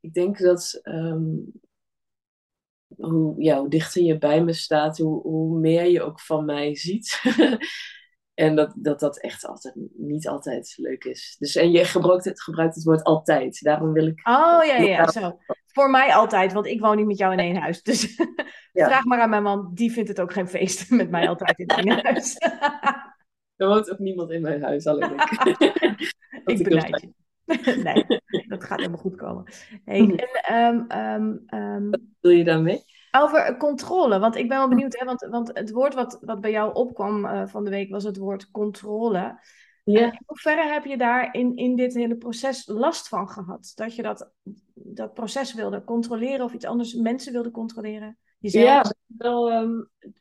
[0.00, 1.52] ik denk dat um,
[2.96, 6.76] hoe, ja, hoe dichter je bij me staat, hoe, hoe meer je ook van mij
[6.76, 7.22] ziet.
[8.34, 11.36] en dat, dat dat echt altijd, niet altijd leuk is.
[11.38, 13.62] Dus, en je gebruikt het, gebruikt het woord altijd.
[13.62, 14.28] Daarom wil ik.
[14.28, 15.38] Oh ja, ja, zo.
[15.66, 17.82] Voor mij altijd, want ik woon niet met jou in één huis.
[17.82, 18.14] Dus
[18.72, 21.66] vraag maar aan mijn man, die vindt het ook geen feest met mij altijd in
[21.66, 22.36] één huis.
[23.56, 25.30] er woont ook niemand in mijn huis, alleen ik.
[26.44, 27.17] ik benijd je.
[27.84, 28.04] nee,
[28.48, 29.44] dat gaat helemaal goed komen.
[29.84, 30.14] Hey, Mhm.
[30.14, 32.82] en, um, um, um, Wat wil je daarmee?
[33.10, 36.50] over controle, want ik ben wel benieuwd, hè, want, want het woord wat, wat bij
[36.50, 39.40] jou opkwam uh, van de week was het woord controle.
[39.84, 40.04] Ja.
[40.04, 43.72] In hoeverre heb je daar in, in dit hele proces last van gehad?
[43.74, 44.30] Dat je dat,
[44.74, 48.18] dat proces wilde controleren of iets anders mensen wilde controleren?
[48.38, 48.64] Jezelf?
[48.64, 49.68] Ja, wel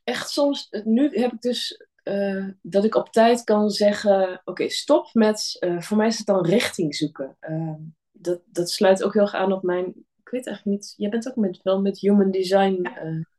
[0.04, 0.82] echt soms.
[0.84, 5.58] Nu heb ik dus uh, dat ik op tijd kan zeggen: oké, okay, stop met.
[5.60, 7.38] Uh, voor mij is het dan richting zoeken.
[7.50, 7.74] Uh,
[8.12, 9.86] dat, dat sluit ook heel erg aan op mijn.
[10.24, 10.94] Ik weet eigenlijk niet.
[10.98, 12.88] Jij bent ook met, wel met human design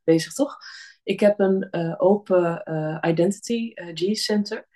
[0.04, 0.56] bezig, toch?
[1.02, 1.68] Ik heb een
[2.00, 2.62] open
[3.06, 4.66] identity G-center.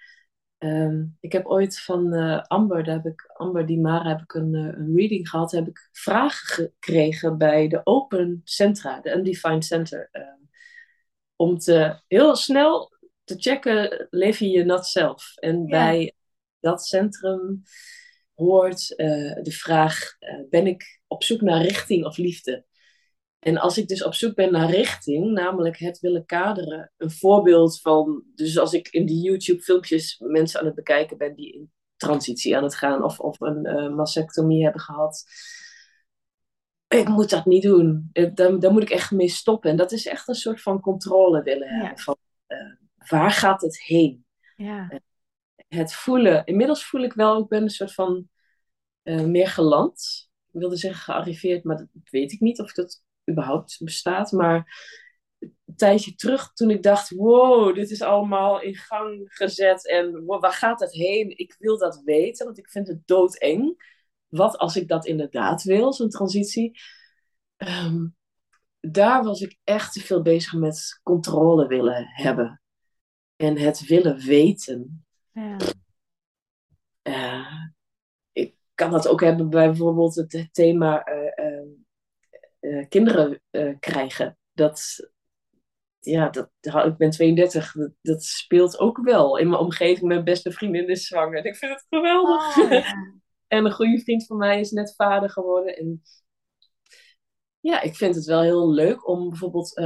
[0.58, 2.12] Um, ik heb ooit van
[2.46, 5.50] Amber, daar heb ik, Amber Di Mara, heb ik een, een reading gehad.
[5.50, 10.08] Heb ik vragen gekregen bij de Open Centra, de Undefined Center.
[10.12, 10.42] Um,
[11.36, 12.91] om te heel snel
[13.24, 15.36] te checken, leef je je nat zelf?
[15.36, 15.64] En ja.
[15.66, 16.14] bij
[16.60, 17.62] dat centrum
[18.34, 22.64] hoort uh, de vraag: uh, ben ik op zoek naar richting of liefde?
[23.38, 27.80] En als ik dus op zoek ben naar richting, namelijk het willen kaderen, een voorbeeld
[27.80, 32.56] van, dus als ik in die YouTube-filmpjes mensen aan het bekijken ben die in transitie
[32.56, 35.24] aan het gaan of, of een uh, mastectomie hebben gehad.
[36.88, 38.10] Ik moet dat niet doen.
[38.12, 39.70] Daar, daar moet ik echt mee stoppen.
[39.70, 41.98] En dat is echt een soort van controle willen hebben.
[41.98, 42.16] Van,
[43.08, 44.24] waar gaat het heen?
[44.56, 45.00] Ja.
[45.68, 46.44] Het voelen.
[46.44, 48.28] Inmiddels voel ik wel, ik ben een soort van
[49.02, 50.28] uh, meer geland.
[50.50, 54.32] Ik wilde zeggen gearriveerd, maar dat weet ik niet of dat überhaupt bestaat.
[54.32, 54.86] Maar
[55.38, 59.88] een tijdje terug, toen ik dacht: wow, dit is allemaal in gang gezet.
[59.88, 61.38] En wow, waar gaat het heen?
[61.38, 63.90] Ik wil dat weten, want ik vind het doodeng.
[64.28, 66.80] Wat als ik dat inderdaad wil, zo'n transitie?
[67.56, 68.16] Um,
[68.80, 72.61] daar was ik echt te veel bezig met controle willen hebben
[73.42, 75.06] en het willen weten.
[75.32, 75.56] Ja.
[77.02, 77.64] Uh,
[78.32, 81.62] ik kan dat ook hebben bij bijvoorbeeld het thema uh,
[82.60, 83.40] uh, kinderen
[83.80, 84.38] krijgen.
[84.52, 85.10] Dat,
[85.98, 86.50] ja, dat,
[86.86, 89.38] ik ben 32, dat, dat, speelt ook wel.
[89.38, 91.38] In mijn omgeving, mijn beste vriendin is zwanger.
[91.38, 92.58] En ik vind het geweldig.
[92.58, 92.94] Oh, ja.
[93.56, 95.76] en een goede vriend van mij is net vader geworden.
[95.76, 96.02] En
[97.60, 99.80] ja, ik vind het wel heel leuk om bijvoorbeeld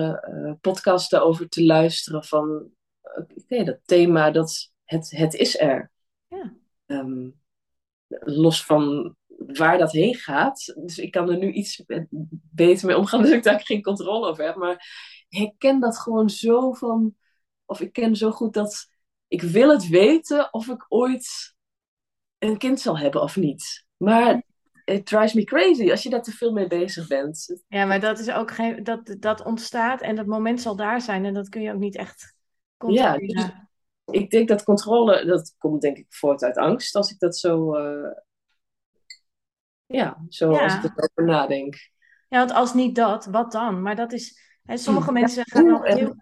[0.61, 2.75] podcasten over te luisteren van
[3.15, 5.91] okay, dat thema, dat het, het is er.
[6.29, 6.55] Ja.
[6.87, 7.41] Um,
[8.19, 9.17] los van
[9.47, 10.75] waar dat heen gaat.
[10.77, 11.83] Dus ik kan er nu iets
[12.51, 14.57] beter mee omgaan, dus ik daar geen controle over heb.
[14.57, 14.87] Maar
[15.29, 17.15] ik ken dat gewoon zo van,
[17.65, 18.89] of ik ken zo goed dat
[19.29, 21.55] ik wil het weten of ik ooit
[22.39, 23.85] een kind zal hebben of niet.
[23.97, 24.43] Maar
[24.85, 27.63] it drives me crazy als je daar te veel mee bezig bent.
[27.69, 31.25] Ja, maar dat is ook geen, dat, dat ontstaat en dat moment zal daar zijn
[31.25, 32.36] en dat kun je ook niet echt
[32.79, 33.51] ja, dus
[34.05, 37.77] ik denk dat controle, dat komt denk ik voort uit angst, als ik dat zo,
[37.77, 38.11] uh,
[39.87, 40.63] ja, zo ja.
[40.63, 41.75] als ik erover nadenk.
[42.29, 43.83] Ja, want als niet dat, wat dan?
[43.83, 46.15] Maar dat is, hè, sommige mensen gaan op een heel,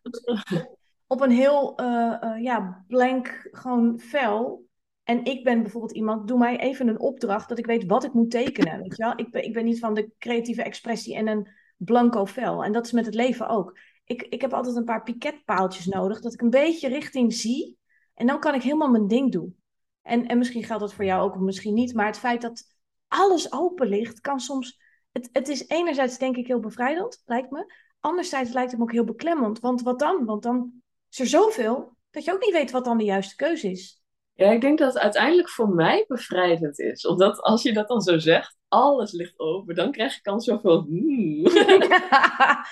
[1.07, 4.67] op een heel uh, uh, ja, blank gewoon vel.
[5.03, 8.13] En ik ben bijvoorbeeld iemand, doe mij even een opdracht dat ik weet wat ik
[8.13, 8.79] moet tekenen.
[8.79, 9.13] Weet je wel?
[9.17, 12.65] Ik, ben, ik ben niet van de creatieve expressie en een blanco vel.
[12.65, 16.21] En dat is met het leven ook ik, ik heb altijd een paar piketpaaltjes nodig,
[16.21, 17.79] dat ik een beetje richting zie.
[18.15, 19.57] En dan kan ik helemaal mijn ding doen.
[20.03, 21.95] En, en misschien geldt dat voor jou ook, misschien niet.
[21.95, 22.65] Maar het feit dat
[23.09, 24.83] alles open ligt, kan soms...
[25.13, 27.75] Het, het is enerzijds denk ik heel bevrijdend, lijkt me.
[28.01, 29.61] Anderzijds lijkt het me ook heel beklemmend.
[29.61, 30.25] Want wat dan?
[30.25, 30.73] Want dan
[31.11, 34.03] is er zoveel dat je ook niet weet wat dan de juiste keuze is.
[34.33, 37.07] Ja, ik denk dat het uiteindelijk voor mij bevrijdend is.
[37.07, 40.83] Omdat als je dat dan zo zegt, alles ligt open, dan krijg ik dan zoveel...
[40.83, 41.49] Hmm.
[41.89, 42.67] ja,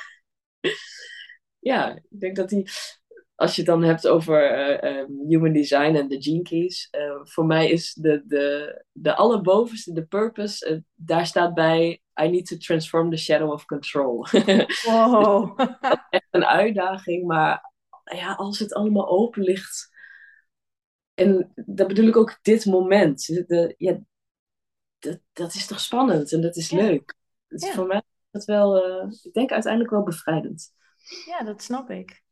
[2.10, 2.70] ik denk dat die,
[3.34, 7.20] als je het dan hebt over uh, um, human design en de gene keys, uh,
[7.22, 12.46] voor mij is de, de, de allerbovenste, de purpose, uh, daar staat bij, I need
[12.46, 14.26] to transform the shadow of control.
[14.86, 15.58] wow.
[15.58, 17.72] dus dat is echt een uitdaging, maar
[18.04, 19.90] ja, als het allemaal open ligt,
[21.14, 23.26] en dat bedoel ik ook dit moment.
[23.26, 23.98] De, ja,
[24.98, 27.14] dat, dat is toch spannend en dat is leuk.
[27.48, 28.76] Dus voor mij is dat wel,
[29.22, 30.72] ik denk uiteindelijk wel bevrijdend.
[31.26, 32.22] Ja, dat snap ik.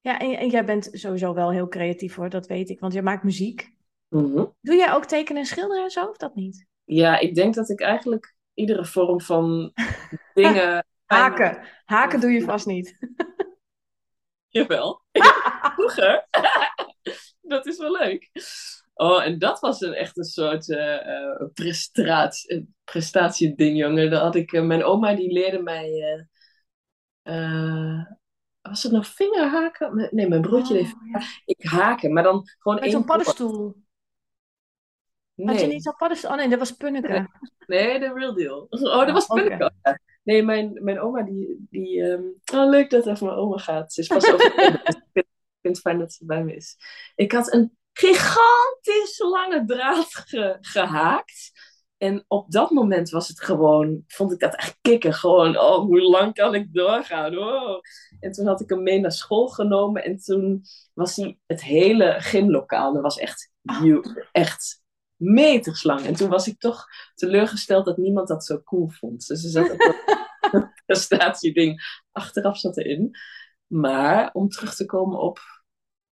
[0.00, 3.02] Ja, en, en, jij bent sowieso wel heel creatief hoor, dat weet ik, want je
[3.02, 3.74] maakt muziek.
[4.08, 4.44] Mhm.
[4.60, 6.66] Doe jij ook tekenen en schilderen en zo, of dat niet?
[6.84, 9.72] Ja, ik denk dat ik eigenlijk iedere vorm van
[10.34, 10.86] dingen...
[11.04, 11.66] Haken.
[11.84, 12.98] Haken doe je vast niet.
[14.48, 15.02] Jawel.
[15.74, 16.26] Vroeger.
[17.40, 18.30] dat is wel leuk.
[18.94, 24.10] Oh, en dat was een, echt een soort uh, prestatie, prestatieding, jongen.
[24.10, 25.90] Dan had ik, uh, mijn oma die leerde mij,
[28.62, 30.08] was het nog vingerhaken?
[30.10, 31.22] Nee, mijn broertje oh, deed ja.
[31.44, 33.84] Ik haken, maar dan gewoon Met zo'n paddenstoel.
[35.34, 35.46] Nee.
[35.46, 36.30] Had je niet zo'n paddenstoel?
[36.30, 37.28] Oh nee, dat was punneke.
[37.66, 38.66] Nee, de real deal.
[38.70, 39.72] Oh, dat was punneke.
[39.78, 39.98] Okay.
[40.22, 41.66] Nee, mijn, mijn oma die...
[41.70, 42.34] die um...
[42.54, 43.92] Oh, leuk dat het over mijn oma gaat.
[43.92, 44.54] Ze is pas over...
[45.12, 45.26] ik
[45.60, 46.76] vind het fijn dat ze bij me is.
[47.14, 51.52] Ik had een gigantisch lange draad ge, gehaakt.
[51.96, 55.12] En op dat moment was het gewoon, vond ik dat echt kicken.
[55.12, 57.38] Gewoon, oh, hoe lang kan ik doorgaan?
[57.38, 57.80] Oh.
[58.20, 60.04] En toen had ik hem mee naar school genomen.
[60.04, 60.62] En toen
[60.94, 62.92] was hij het hele gymlokaal.
[62.92, 63.50] Dat was echt,
[64.32, 64.82] echt
[65.16, 66.00] meters lang.
[66.00, 69.26] En toen was ik toch teleurgesteld dat niemand dat zo cool vond.
[69.26, 69.70] Dus er zat
[70.52, 73.16] een prestatieding achteraf zat erin.
[73.66, 75.40] Maar om terug te komen op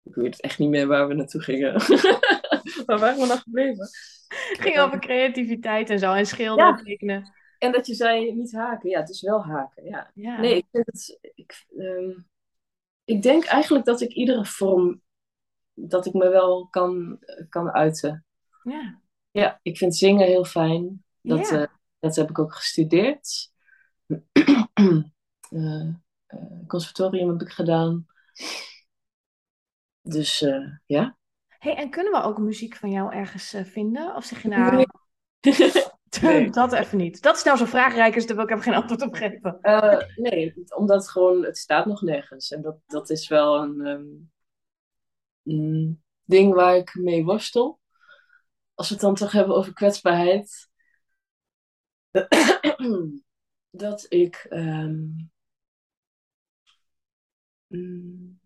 [0.10, 1.74] ik weet het echt niet meer waar we naartoe gingen.
[2.86, 3.90] waar waren we nog gebleven?
[4.28, 6.84] Het ging over creativiteit en zo en schilderen ja.
[6.84, 7.34] tekenen.
[7.58, 8.90] En dat je zei niet haken.
[8.90, 9.84] Ja, het is wel haken.
[9.84, 10.12] Ja.
[10.14, 10.40] ja.
[10.40, 12.28] Nee, ik, vind het, ik, um,
[13.04, 15.02] ik denk eigenlijk dat ik iedere vorm,
[15.74, 18.26] dat ik me wel kan, kan uiten.
[18.64, 19.02] Ja.
[19.32, 21.04] Ja, ik vind zingen heel fijn.
[21.22, 21.62] Dat, ja.
[21.62, 21.68] uh,
[22.00, 23.52] dat heb ik ook gestudeerd.
[25.50, 25.90] uh,
[26.68, 28.06] conservatorium heb ik gedaan.
[30.02, 31.18] Dus uh, ja.
[31.60, 34.16] Hey, en kunnen we ook muziek van jou ergens uh, vinden?
[34.16, 34.76] Of zeg je nou...
[34.76, 34.86] Nee.
[36.22, 36.50] nee.
[36.50, 37.22] dat even niet.
[37.22, 39.58] Dat is nou zo vraagrijkers, dus daar wil ik even geen antwoord op geven.
[39.62, 42.52] Uh, nee, omdat gewoon, het staat nog nergens.
[42.52, 44.32] En dat, dat is wel een, um,
[45.44, 47.80] een ding waar ik mee worstel.
[48.74, 50.70] Als we het dan toch hebben over kwetsbaarheid.
[53.70, 54.46] dat ik...
[54.50, 55.32] Um,
[57.68, 58.39] mm,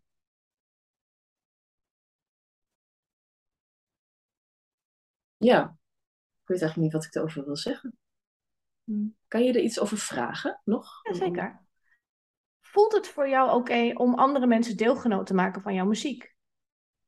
[5.44, 5.78] Ja,
[6.42, 7.98] ik weet eigenlijk niet wat ik erover wil zeggen.
[8.84, 9.16] Hmm.
[9.28, 11.00] Kan je er iets over vragen nog?
[11.04, 11.62] Jazeker.
[12.62, 16.36] Voelt het voor jou oké om andere mensen deelgenoot te maken van jouw muziek?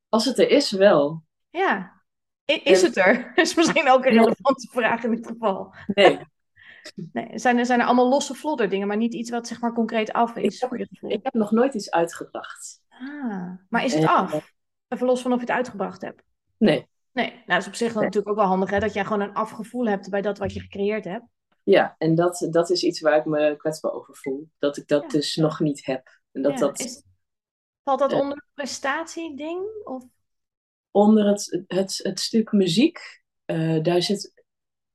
[0.10, 1.24] Als het er is, wel.
[1.50, 2.04] Ja.
[2.46, 3.32] Is het er?
[3.36, 5.76] is misschien ook een relevante vraag in dit geval.
[5.88, 6.20] Nee.
[7.14, 9.74] nee zijn, er, zijn er allemaal losse vlodder dingen, maar niet iets wat zeg maar
[9.74, 10.62] concreet af is?
[10.62, 12.82] Ik heb, ik heb nog nooit iets uitgebracht.
[12.90, 14.54] Ah, maar is het af?
[14.88, 16.24] Even los van of je het uitgebracht hebt.
[16.58, 16.88] Nee.
[17.16, 18.04] Nee, nou, dat is op zich nee.
[18.04, 18.80] natuurlijk ook wel handig, hè?
[18.80, 21.26] Dat jij gewoon een afgevoel hebt bij dat wat je gecreëerd hebt.
[21.64, 24.50] Ja, en dat, dat is iets waar ik me kwetsbaar over voel.
[24.58, 25.08] Dat ik dat ja.
[25.08, 26.20] dus nog niet heb.
[26.32, 26.60] En dat, ja.
[26.60, 27.04] dat, is,
[27.84, 29.66] valt dat uh, onder een prestatieding?
[29.84, 30.04] Of?
[30.92, 34.44] Onder het, het, het stuk muziek, uh, daar zit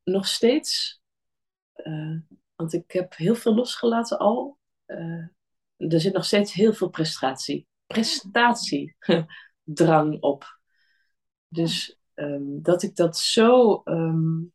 [0.03, 1.01] nog steeds...
[1.75, 2.19] Uh,
[2.55, 4.59] want ik heb heel veel losgelaten al.
[5.77, 7.67] er zit nog steeds heel veel prestatie.
[7.87, 10.59] Prestatiedrang op.
[11.49, 14.53] Dus um, dat ik dat zo, um,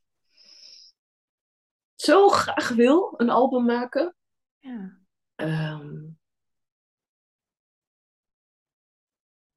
[1.95, 4.15] zo graag wil, een album maken.
[4.60, 4.97] Ja.
[5.36, 6.19] Um,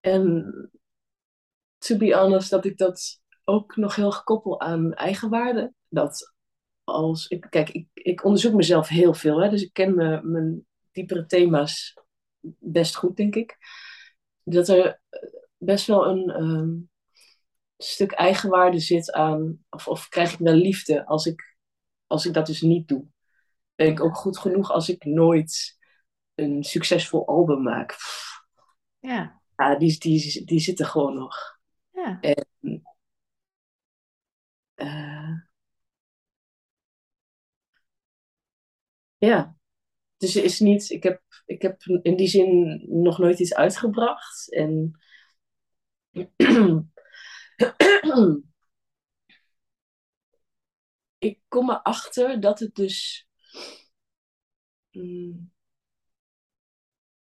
[0.01, 0.71] en
[1.79, 5.73] to be honest, dat ik dat ook nog heel gekoppeld aan eigenwaarde.
[5.89, 6.35] Dat
[6.85, 10.67] als ik, kijk, ik, ik onderzoek mezelf heel veel, hè, dus ik ken me, mijn
[10.93, 11.95] diepere thema's
[12.59, 13.57] best goed, denk ik.
[14.43, 15.01] Dat er
[15.57, 16.91] best wel een, um,
[17.79, 21.57] stuk eigenwaarde zit aan, of, of krijg ik wel liefde als ik,
[22.07, 23.07] als ik dat dus niet doe?
[23.75, 25.79] Ben ik ook goed genoeg als ik nooit
[26.35, 27.93] een succesvol album maak?
[27.93, 28.43] Pff.
[28.99, 29.41] Ja.
[29.57, 31.59] ja die, die, die zitten gewoon nog.
[31.91, 32.21] Ja.
[32.21, 32.47] En,
[34.77, 35.41] uh,
[39.17, 39.57] ja.
[40.17, 44.53] Dus er is niet, ik heb, ik heb in die zin nog nooit iets uitgebracht.
[44.53, 44.99] En
[51.19, 53.29] ik kom erachter dat het dus
[54.91, 55.53] mm,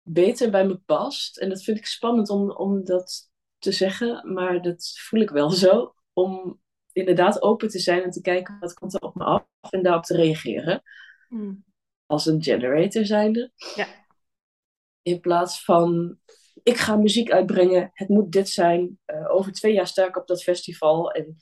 [0.02, 1.38] beter bij me past.
[1.38, 5.50] En dat vind ik spannend om, om dat te zeggen, maar dat voel ik wel
[5.50, 5.94] zo.
[6.12, 6.60] Om
[6.92, 10.04] inderdaad open te zijn en te kijken wat komt er op me af en daarop
[10.04, 10.82] te reageren.
[11.28, 11.64] Mm.
[12.06, 13.52] Als een generator zijnde.
[13.74, 13.86] Ja.
[15.02, 16.18] In plaats van
[16.66, 18.98] ik ga muziek uitbrengen, het moet dit zijn.
[19.06, 21.10] Uh, over twee jaar sta ik op dat festival.
[21.10, 21.36] En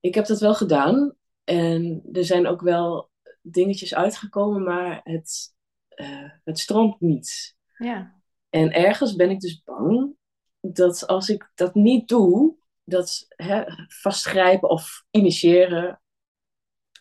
[0.00, 1.14] ik heb dat wel gedaan.
[1.44, 3.10] En er zijn ook wel
[3.42, 5.54] dingetjes uitgekomen, maar het,
[5.96, 7.56] uh, het stroomt niet.
[7.76, 8.22] Ja.
[8.50, 10.14] En ergens ben ik dus bang
[10.60, 16.02] dat als ik dat niet doe, dat hè, vastgrijpen of initiëren,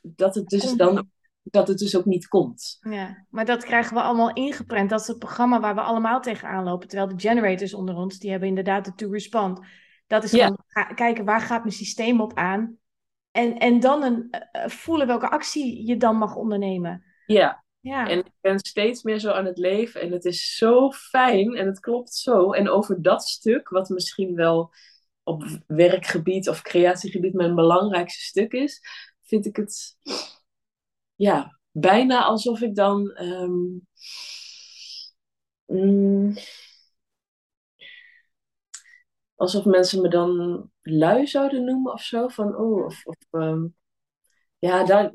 [0.01, 1.11] dat het dus dan
[1.51, 2.77] dat het dus ook niet komt.
[2.79, 4.89] Ja, maar dat krijgen we allemaal ingeprent.
[4.89, 6.87] Dat is het programma waar we allemaal tegenaan lopen.
[6.87, 9.59] Terwijl de generators onder ons, die hebben inderdaad de to-respond.
[10.07, 10.59] Dat is gewoon
[10.95, 12.77] kijken, waar gaat mijn systeem op aan?
[13.31, 17.03] En, en dan een, uh, voelen welke actie je dan mag ondernemen.
[17.25, 17.63] Ja.
[17.79, 20.01] ja, en ik ben steeds meer zo aan het leven.
[20.01, 22.51] En het is zo fijn en het klopt zo.
[22.51, 24.73] En over dat stuk, wat misschien wel
[25.23, 28.81] op werkgebied of creatiegebied mijn belangrijkste stuk is,
[29.21, 29.97] vind ik het
[31.19, 33.21] ja, bijna alsof ik dan.
[33.21, 33.87] Um,
[35.65, 36.33] mm,
[39.35, 42.27] alsof mensen me dan lui zouden noemen of zo.
[42.27, 43.75] Van, oh, of, of um,
[44.59, 45.11] ja, daar,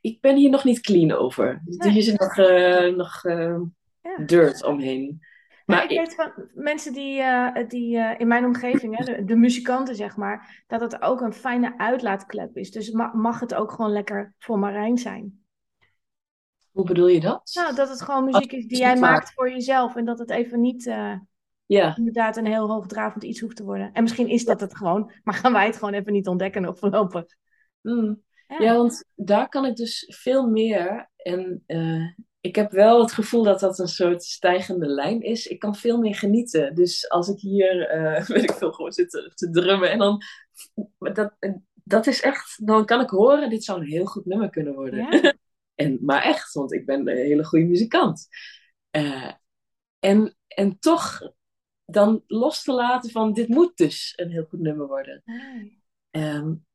[0.00, 1.62] ik ben hier nog niet clean over.
[1.64, 3.60] Hier zit nog, uh, nog uh,
[4.00, 4.16] ja.
[4.26, 5.20] dirt omheen.
[5.64, 9.36] Maar ik, weet van mensen die, uh, die uh, in mijn omgeving, hè, de, de,
[9.36, 12.70] muzikanten zeg maar, dat het ook een fijne uitlaatklep is.
[12.70, 15.44] Dus ma mag het ook gewoon lekker voor Marijn zijn.
[16.70, 17.50] Hoe bedoel je dat?
[17.54, 20.60] Nou, dat het gewoon muziek is die jij maakt voor jezelf en dat het even
[20.60, 21.14] niet uh,
[21.66, 21.96] ja.
[21.96, 23.92] inderdaad een heel hoogdravend iets hoeft te worden.
[23.92, 26.78] En misschien is dat het gewoon, maar gaan wij het gewoon even niet ontdekken nog
[26.78, 27.24] voorlopig.
[27.80, 28.22] Mm.
[28.46, 28.56] Ja.
[28.58, 28.76] ja.
[28.76, 31.62] want daar kan ik dus veel meer en
[32.44, 35.46] ik heb wel het gevoel dat dat een soort stijgende lijn is.
[35.46, 36.74] Ik kan veel meer genieten.
[36.74, 40.22] Dus als ik hier, uh, weet ik veel, gewoon zit te, te drummen en dan,
[40.98, 41.34] dat,
[41.74, 45.22] dat is echt, dan kan ik horen, dit zou een heel goed nummer kunnen worden.
[45.22, 45.34] Ja.
[45.84, 48.28] en, maar echt, want ik ben een hele goede muzikant.
[48.96, 49.32] Uh,
[49.98, 51.32] en, en toch
[51.84, 55.22] dan los te laten van, dit moet dus een heel goed nummer worden.
[56.10, 56.66] Um,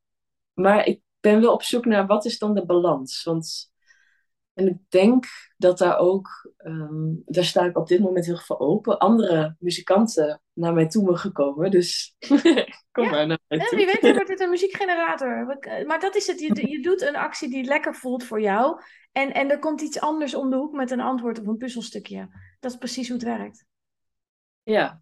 [0.54, 3.24] maar ik ben wel op zoek naar, wat is dan de balans?
[3.24, 3.72] Want
[4.60, 5.26] en ik denk
[5.58, 10.42] dat daar ook, um, daar sta ik op dit moment heel veel open, andere muzikanten
[10.54, 11.72] naar mij toe mogen komen.
[11.72, 12.16] Dus
[12.92, 13.70] kom maar naar mij toe.
[13.70, 15.58] En wie weet wordt dit een muziekgenerator.
[15.86, 18.82] Maar dat is het, je, je doet een actie die lekker voelt voor jou.
[19.12, 22.30] En, en er komt iets anders om de hoek met een antwoord op een puzzelstukje.
[22.60, 23.66] Dat is precies hoe het werkt.
[24.64, 25.02] Ja.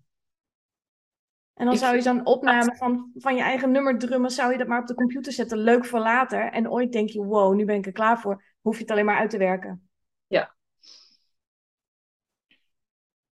[1.54, 4.68] En dan zou je zo'n opname van, van je eigen nummer drummen, zou je dat
[4.68, 5.58] maar op de computer zetten.
[5.58, 6.52] Leuk voor later.
[6.52, 9.06] En ooit denk je, wow, nu ben ik er klaar voor hoef je het alleen
[9.06, 9.90] maar uit te werken.
[10.28, 10.56] Ja.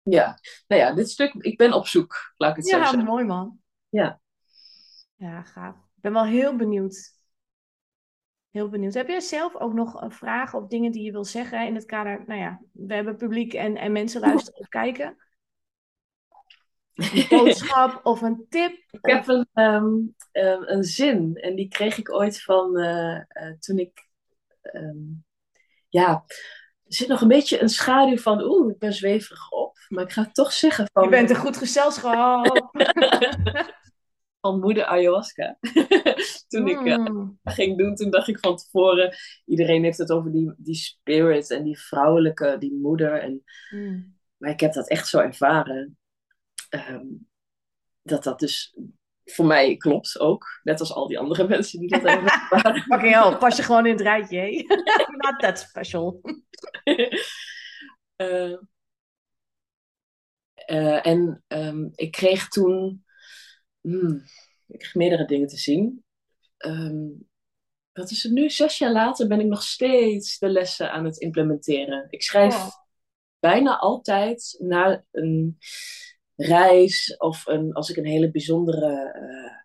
[0.02, 3.00] Ja, nou ja, dit stuk, ik ben op zoek, laat ik het ja, zo zeggen.
[3.00, 3.60] Ja, mooi man.
[3.90, 4.20] Ja.
[5.16, 5.76] Ja, gaaf.
[5.76, 7.18] Ik ben wel heel benieuwd.
[8.50, 8.94] Heel benieuwd.
[8.94, 11.86] Heb jij zelf ook nog eh, vragen of dingen die je wil zeggen in het
[11.86, 12.24] kader?
[12.28, 15.18] Nou ja, we hebben publiek en, en mensen luisteren of kijken.
[16.94, 18.72] Een boodschap of een tip?
[18.92, 20.16] Ik heb een, um,
[20.66, 24.09] een zin en die kreeg ik ooit van uh, uh, toen ik
[24.74, 25.26] um,
[25.88, 26.24] ja,
[26.84, 29.78] er zit nog een beetje een schaduw van, oeh, ik ben zweverig op.
[29.88, 31.04] Maar ik ga toch zeggen van...
[31.04, 32.72] Je bent een goed gezelschap.
[34.42, 35.58] van moeder ayahuasca.
[36.48, 39.16] toen ik uh, ging doen, toen dacht ik van tevoren...
[39.46, 43.22] Iedereen heeft het over die, die spirit en die vrouwelijke, die moeder.
[43.22, 44.18] En, mm.
[44.38, 45.98] Maar ik heb dat echt zo ervaren.
[46.70, 47.28] Um,
[48.02, 48.78] dat dat dus
[49.32, 50.60] voor mij klopt ook.
[50.64, 52.84] Net als al die andere mensen die dat hebben ervaren.
[52.88, 54.64] Oké, okay, pas je gewoon in het rijtje.
[55.24, 56.22] Not that special.
[58.22, 58.58] uh,
[60.68, 63.06] uh, en um, ik kreeg toen
[63.82, 64.24] hmm,
[64.68, 66.04] ik kreeg meerdere dingen te zien.
[66.58, 67.30] Um,
[67.92, 68.50] wat is het nu?
[68.50, 72.08] Zes jaar later ben ik nog steeds de lessen aan het implementeren.
[72.10, 72.70] Ik schrijf
[73.40, 75.58] bijna altijd na een
[76.40, 79.58] reis of een, als ik een hele bijzondere uh,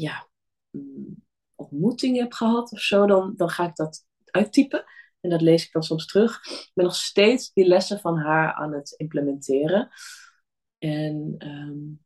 [0.00, 0.28] ja,
[0.70, 4.84] mm, ontmoeting heb gehad of zo, dan, dan ga ik dat uittypen.
[5.20, 6.44] En dat lees ik dan soms terug.
[6.44, 9.88] Ik ben nog steeds die lessen van haar aan het implementeren.
[10.78, 12.04] En um,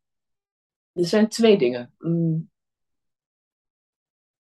[0.93, 1.95] er zijn twee dingen.
[1.99, 2.51] Um,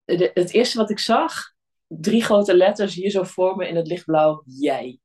[0.05, 1.55] de, het eerste wat ik zag,
[1.87, 5.01] drie grote letters hier zo voor me in het lichtblauw, jij.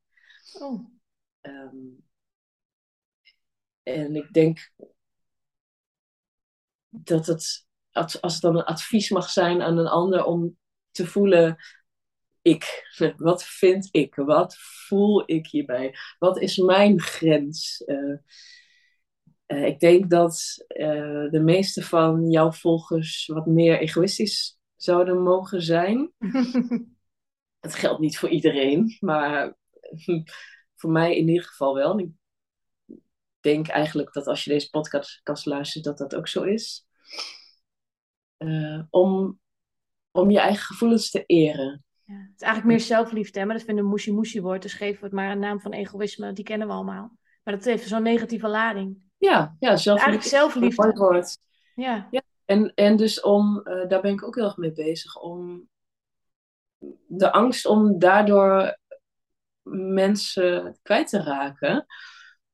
[0.59, 0.85] Oh.
[1.41, 2.06] Um,
[3.87, 4.71] en ik denk
[6.89, 10.57] dat het, als het dan een advies mag zijn aan een ander om
[10.91, 11.57] te voelen,
[12.41, 17.83] ik, wat vind ik, wat voel ik hierbij, wat is mijn grens?
[17.85, 18.17] Uh,
[19.47, 25.61] uh, ik denk dat uh, de meeste van jouw volgers wat meer egoïstisch zouden mogen
[25.61, 26.11] zijn.
[27.59, 29.57] dat geldt niet voor iedereen, maar
[30.79, 32.11] voor mij in ieder geval wel.
[33.47, 36.87] Denk eigenlijk dat als je deze podcast luistert, dat dat ook zo is.
[38.37, 39.39] Eh, om,
[40.11, 41.85] om je eigen gevoelens te eren.
[42.03, 43.45] Ja, het is eigenlijk meer zelfliefde, hè?
[43.45, 44.61] maar dat vinden we moesie woord.
[44.61, 47.17] Dus geven we het maar een naam van egoïsme, die kennen we allemaal.
[47.43, 48.97] Maar dat heeft zo'n negatieve lading.
[49.17, 50.11] Ja, ja zelfliefde.
[50.11, 50.93] Eigenlijk zelfliefde.
[50.93, 51.37] Woord.
[51.75, 52.07] Ja.
[52.11, 52.21] ja.
[52.45, 55.69] En, en dus om, uh, daar ben ik ook heel erg mee bezig, om
[57.07, 58.77] de angst om daardoor
[59.71, 61.85] mensen kwijt te raken,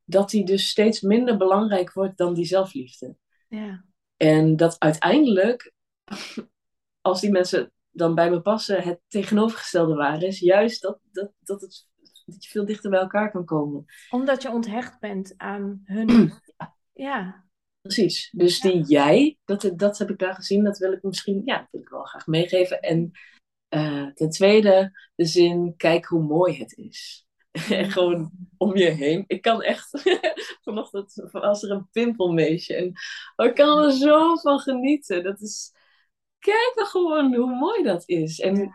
[0.05, 3.15] dat die dus steeds minder belangrijk wordt dan die zelfliefde.
[3.47, 3.85] Ja.
[4.17, 5.73] En dat uiteindelijk,
[7.01, 11.61] als die mensen dan bij me passen, het tegenovergestelde waar is, juist dat, dat, dat,
[11.61, 11.87] het,
[12.25, 13.85] dat je veel dichter bij elkaar kan komen.
[14.09, 16.07] Omdat je onthecht bent aan hun.
[16.57, 16.75] ja.
[16.93, 17.45] ja.
[17.81, 18.29] Precies.
[18.31, 21.67] Dus die jij, dat, dat heb ik daar gezien, dat wil ik misschien, ja, dat
[21.71, 22.79] wil ik wel graag meegeven.
[22.81, 23.11] En
[23.69, 27.27] uh, ten tweede, de zin, kijk hoe mooi het is.
[27.69, 29.23] en gewoon om je heen.
[29.27, 29.89] Ik kan echt,
[30.65, 32.93] vanochtend was er een pimpelmeesje en
[33.47, 35.23] ik kan er zo van genieten.
[35.23, 35.71] Dat is,
[36.39, 38.39] kijk dan gewoon hoe mooi dat is.
[38.39, 38.71] En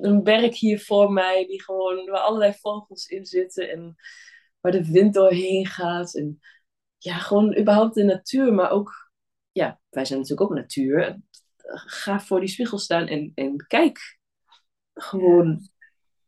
[0.00, 3.94] een berk hier voor mij, die gewoon, waar allerlei vogels in zitten en
[4.60, 6.14] waar de wind doorheen gaat.
[6.14, 6.40] En
[6.98, 9.10] ja, gewoon überhaupt de natuur, maar ook,
[9.52, 11.20] ja, wij zijn natuurlijk ook natuur.
[11.86, 14.18] Ga voor die spiegel staan en, en kijk
[14.94, 15.68] gewoon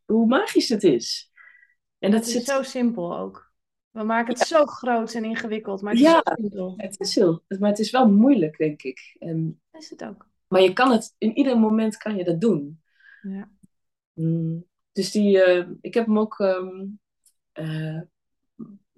[0.05, 1.31] hoe magisch het is.
[2.07, 3.53] En dat het is zo simpel ook.
[3.91, 6.75] We maken het zo groot en ingewikkeld, maar het is ja, zo simpel.
[6.77, 9.17] Het is heel, maar het is wel moeilijk, denk ik.
[9.19, 10.29] En, is het ook.
[10.49, 12.83] Maar je kan het, in ieder moment kan je dat doen.
[13.23, 13.51] Ja.
[14.13, 17.01] Mm, dus die, uh, ik heb hem ook, um,
[17.55, 18.01] uh,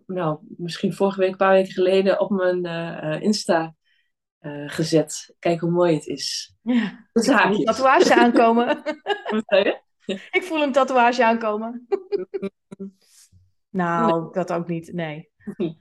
[0.07, 3.77] nou, misschien vorige week, een paar weken geleden, op mijn uh, Insta
[4.67, 5.35] gezet.
[5.39, 6.57] Kijk hoe mooi het is.
[6.63, 8.67] Ja, voel een tatoeage aankomen.
[9.31, 9.87] Wat zei je?
[10.39, 11.87] Ik voel een tatoeage aankomen.
[13.71, 14.31] nou, nee.
[14.33, 15.31] dat ook niet, nee.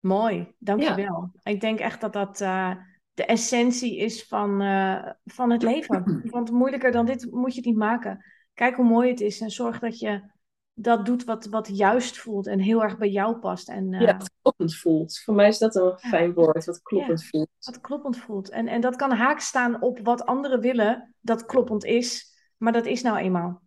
[0.00, 1.30] Mooi, dankjewel.
[1.32, 1.50] Ja.
[1.52, 2.74] Ik denk echt dat dat uh,
[3.14, 6.20] de essentie is van, uh, van het leven.
[6.30, 8.24] Want moeilijker dan dit moet je het niet maken.
[8.54, 10.30] Kijk hoe mooi het is en zorg dat je
[10.74, 13.68] dat doet wat, wat juist voelt en heel erg bij jou past.
[13.68, 15.18] En, uh, ja, wat kloppend voelt.
[15.18, 17.48] Voor mij is dat een fijn woord, wat kloppend ja, voelt.
[17.58, 18.48] Wat kloppend voelt.
[18.48, 22.29] En, en dat kan haak staan op wat anderen willen dat kloppend is.
[22.60, 23.62] Maar dat is nou eenmaal.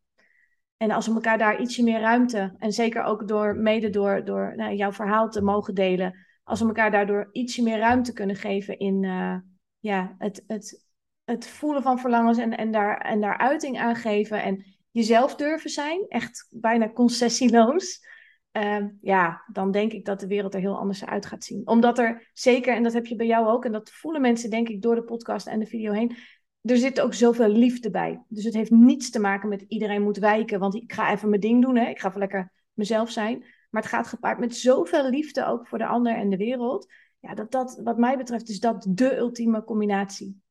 [0.78, 4.54] En als we elkaar daar ietsje meer ruimte, en zeker ook door, mede door, door
[4.56, 8.80] nou, jouw verhaal te mogen delen, als we elkaar daardoor ietsje meer ruimte kunnen geven
[8.80, 9.36] in uh,
[9.80, 10.86] ja, het, het,
[11.24, 15.70] het voelen van verlangens en, en, daar, en daar uiting aan geven en jezelf durven
[15.70, 18.06] zijn, echt bijna concessieloos,
[18.52, 21.68] uh, ja, dan denk ik dat de wereld er heel anders uit gaat zien.
[21.68, 24.70] Omdat er zeker, en dat heb je bij jou ook, en dat voelen mensen denk
[24.70, 26.16] ik door de podcast en de video heen,
[26.64, 28.24] er zit ook zoveel liefde bij.
[28.28, 31.42] Dus het heeft niets te maken met iedereen moet wijken, want ik ga even mijn
[31.42, 31.90] ding doen, hè?
[31.90, 33.40] ik ga even lekker mezelf zijn.
[33.70, 36.92] Maar het gaat gepaard met zoveel liefde ook voor de ander en de wereld.
[37.20, 40.42] Ja, dat dat, wat mij betreft, is dat de ultieme combinatie.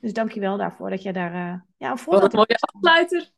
[0.00, 3.30] Dus dank je wel daarvoor dat je daar uh, ja, een Wat een mooie afsluiter.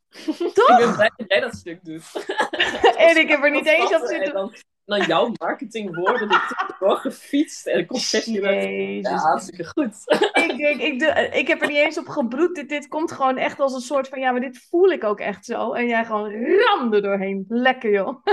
[0.53, 0.69] Toch?
[0.69, 2.11] ik ben blij dat jij dat stuk doet.
[3.07, 4.51] en ik heb er niet eens op zitten.
[4.87, 8.41] Dan jouw marketingwoorden, ik heb doorgefietst en concessie.
[9.01, 9.95] Ja, hartstikke goed.
[10.49, 12.55] ik, denk, ik, doe, ik heb er niet eens op gebloed.
[12.55, 15.19] Dit, dit komt gewoon echt als een soort van, ja, maar dit voel ik ook
[15.19, 15.73] echt zo.
[15.73, 17.45] En jij gewoon ram er doorheen.
[17.47, 18.25] Lekker joh.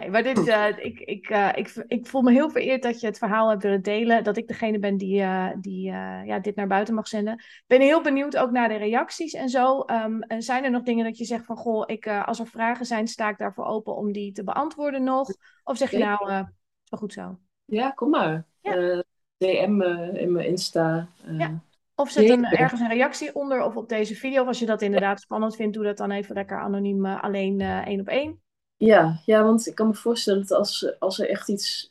[0.00, 3.06] Nee, maar dit, uh, ik, ik, uh, ik, ik voel me heel vereerd dat je
[3.06, 4.24] het verhaal hebt willen delen.
[4.24, 5.82] Dat ik degene ben die, uh, die
[6.24, 7.34] ja, dit naar buiten mag zenden.
[7.34, 9.84] Ik ben heel benieuwd ook naar de reacties en zo.
[9.86, 13.06] Um, zijn er nog dingen dat je zegt van, goh, ik, als er vragen zijn,
[13.06, 15.28] sta ik daarvoor open om die te beantwoorden nog?
[15.64, 17.38] Of zeg je nou, wel goed zo?
[17.64, 18.44] Ja, kom maar.
[18.60, 19.02] Ja.
[19.36, 19.82] DM
[20.12, 21.08] in mijn Insta.
[21.38, 21.62] ja.
[21.96, 24.40] Of zet een, ergens een reactie onder of op deze video.
[24.40, 28.00] Of als je dat inderdaad spannend vindt, doe dat dan even lekker anoniem alleen één
[28.00, 28.43] op één.
[28.84, 31.86] Ja, ja, want ik kan me voorstellen dat als, als er echt iets.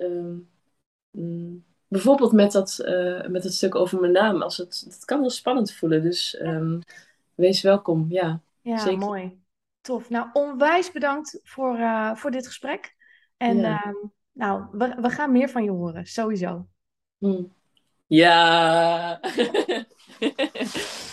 [1.11, 1.51] Uh,
[1.87, 5.29] bijvoorbeeld met dat, uh, met dat stuk over mijn naam, als het, het kan wel
[5.29, 6.01] spannend voelen.
[6.01, 6.79] Dus um,
[7.35, 8.05] wees welkom.
[8.09, 8.97] Ja, ja zeker.
[8.97, 9.41] mooi.
[9.81, 10.09] Tof.
[10.09, 12.95] Nou, onwijs bedankt voor, uh, voor dit gesprek.
[13.37, 13.85] En ja.
[13.85, 13.93] uh,
[14.31, 16.67] nou, we, we gaan meer van je horen, sowieso.
[17.17, 17.53] Mm.
[18.07, 19.19] Ja.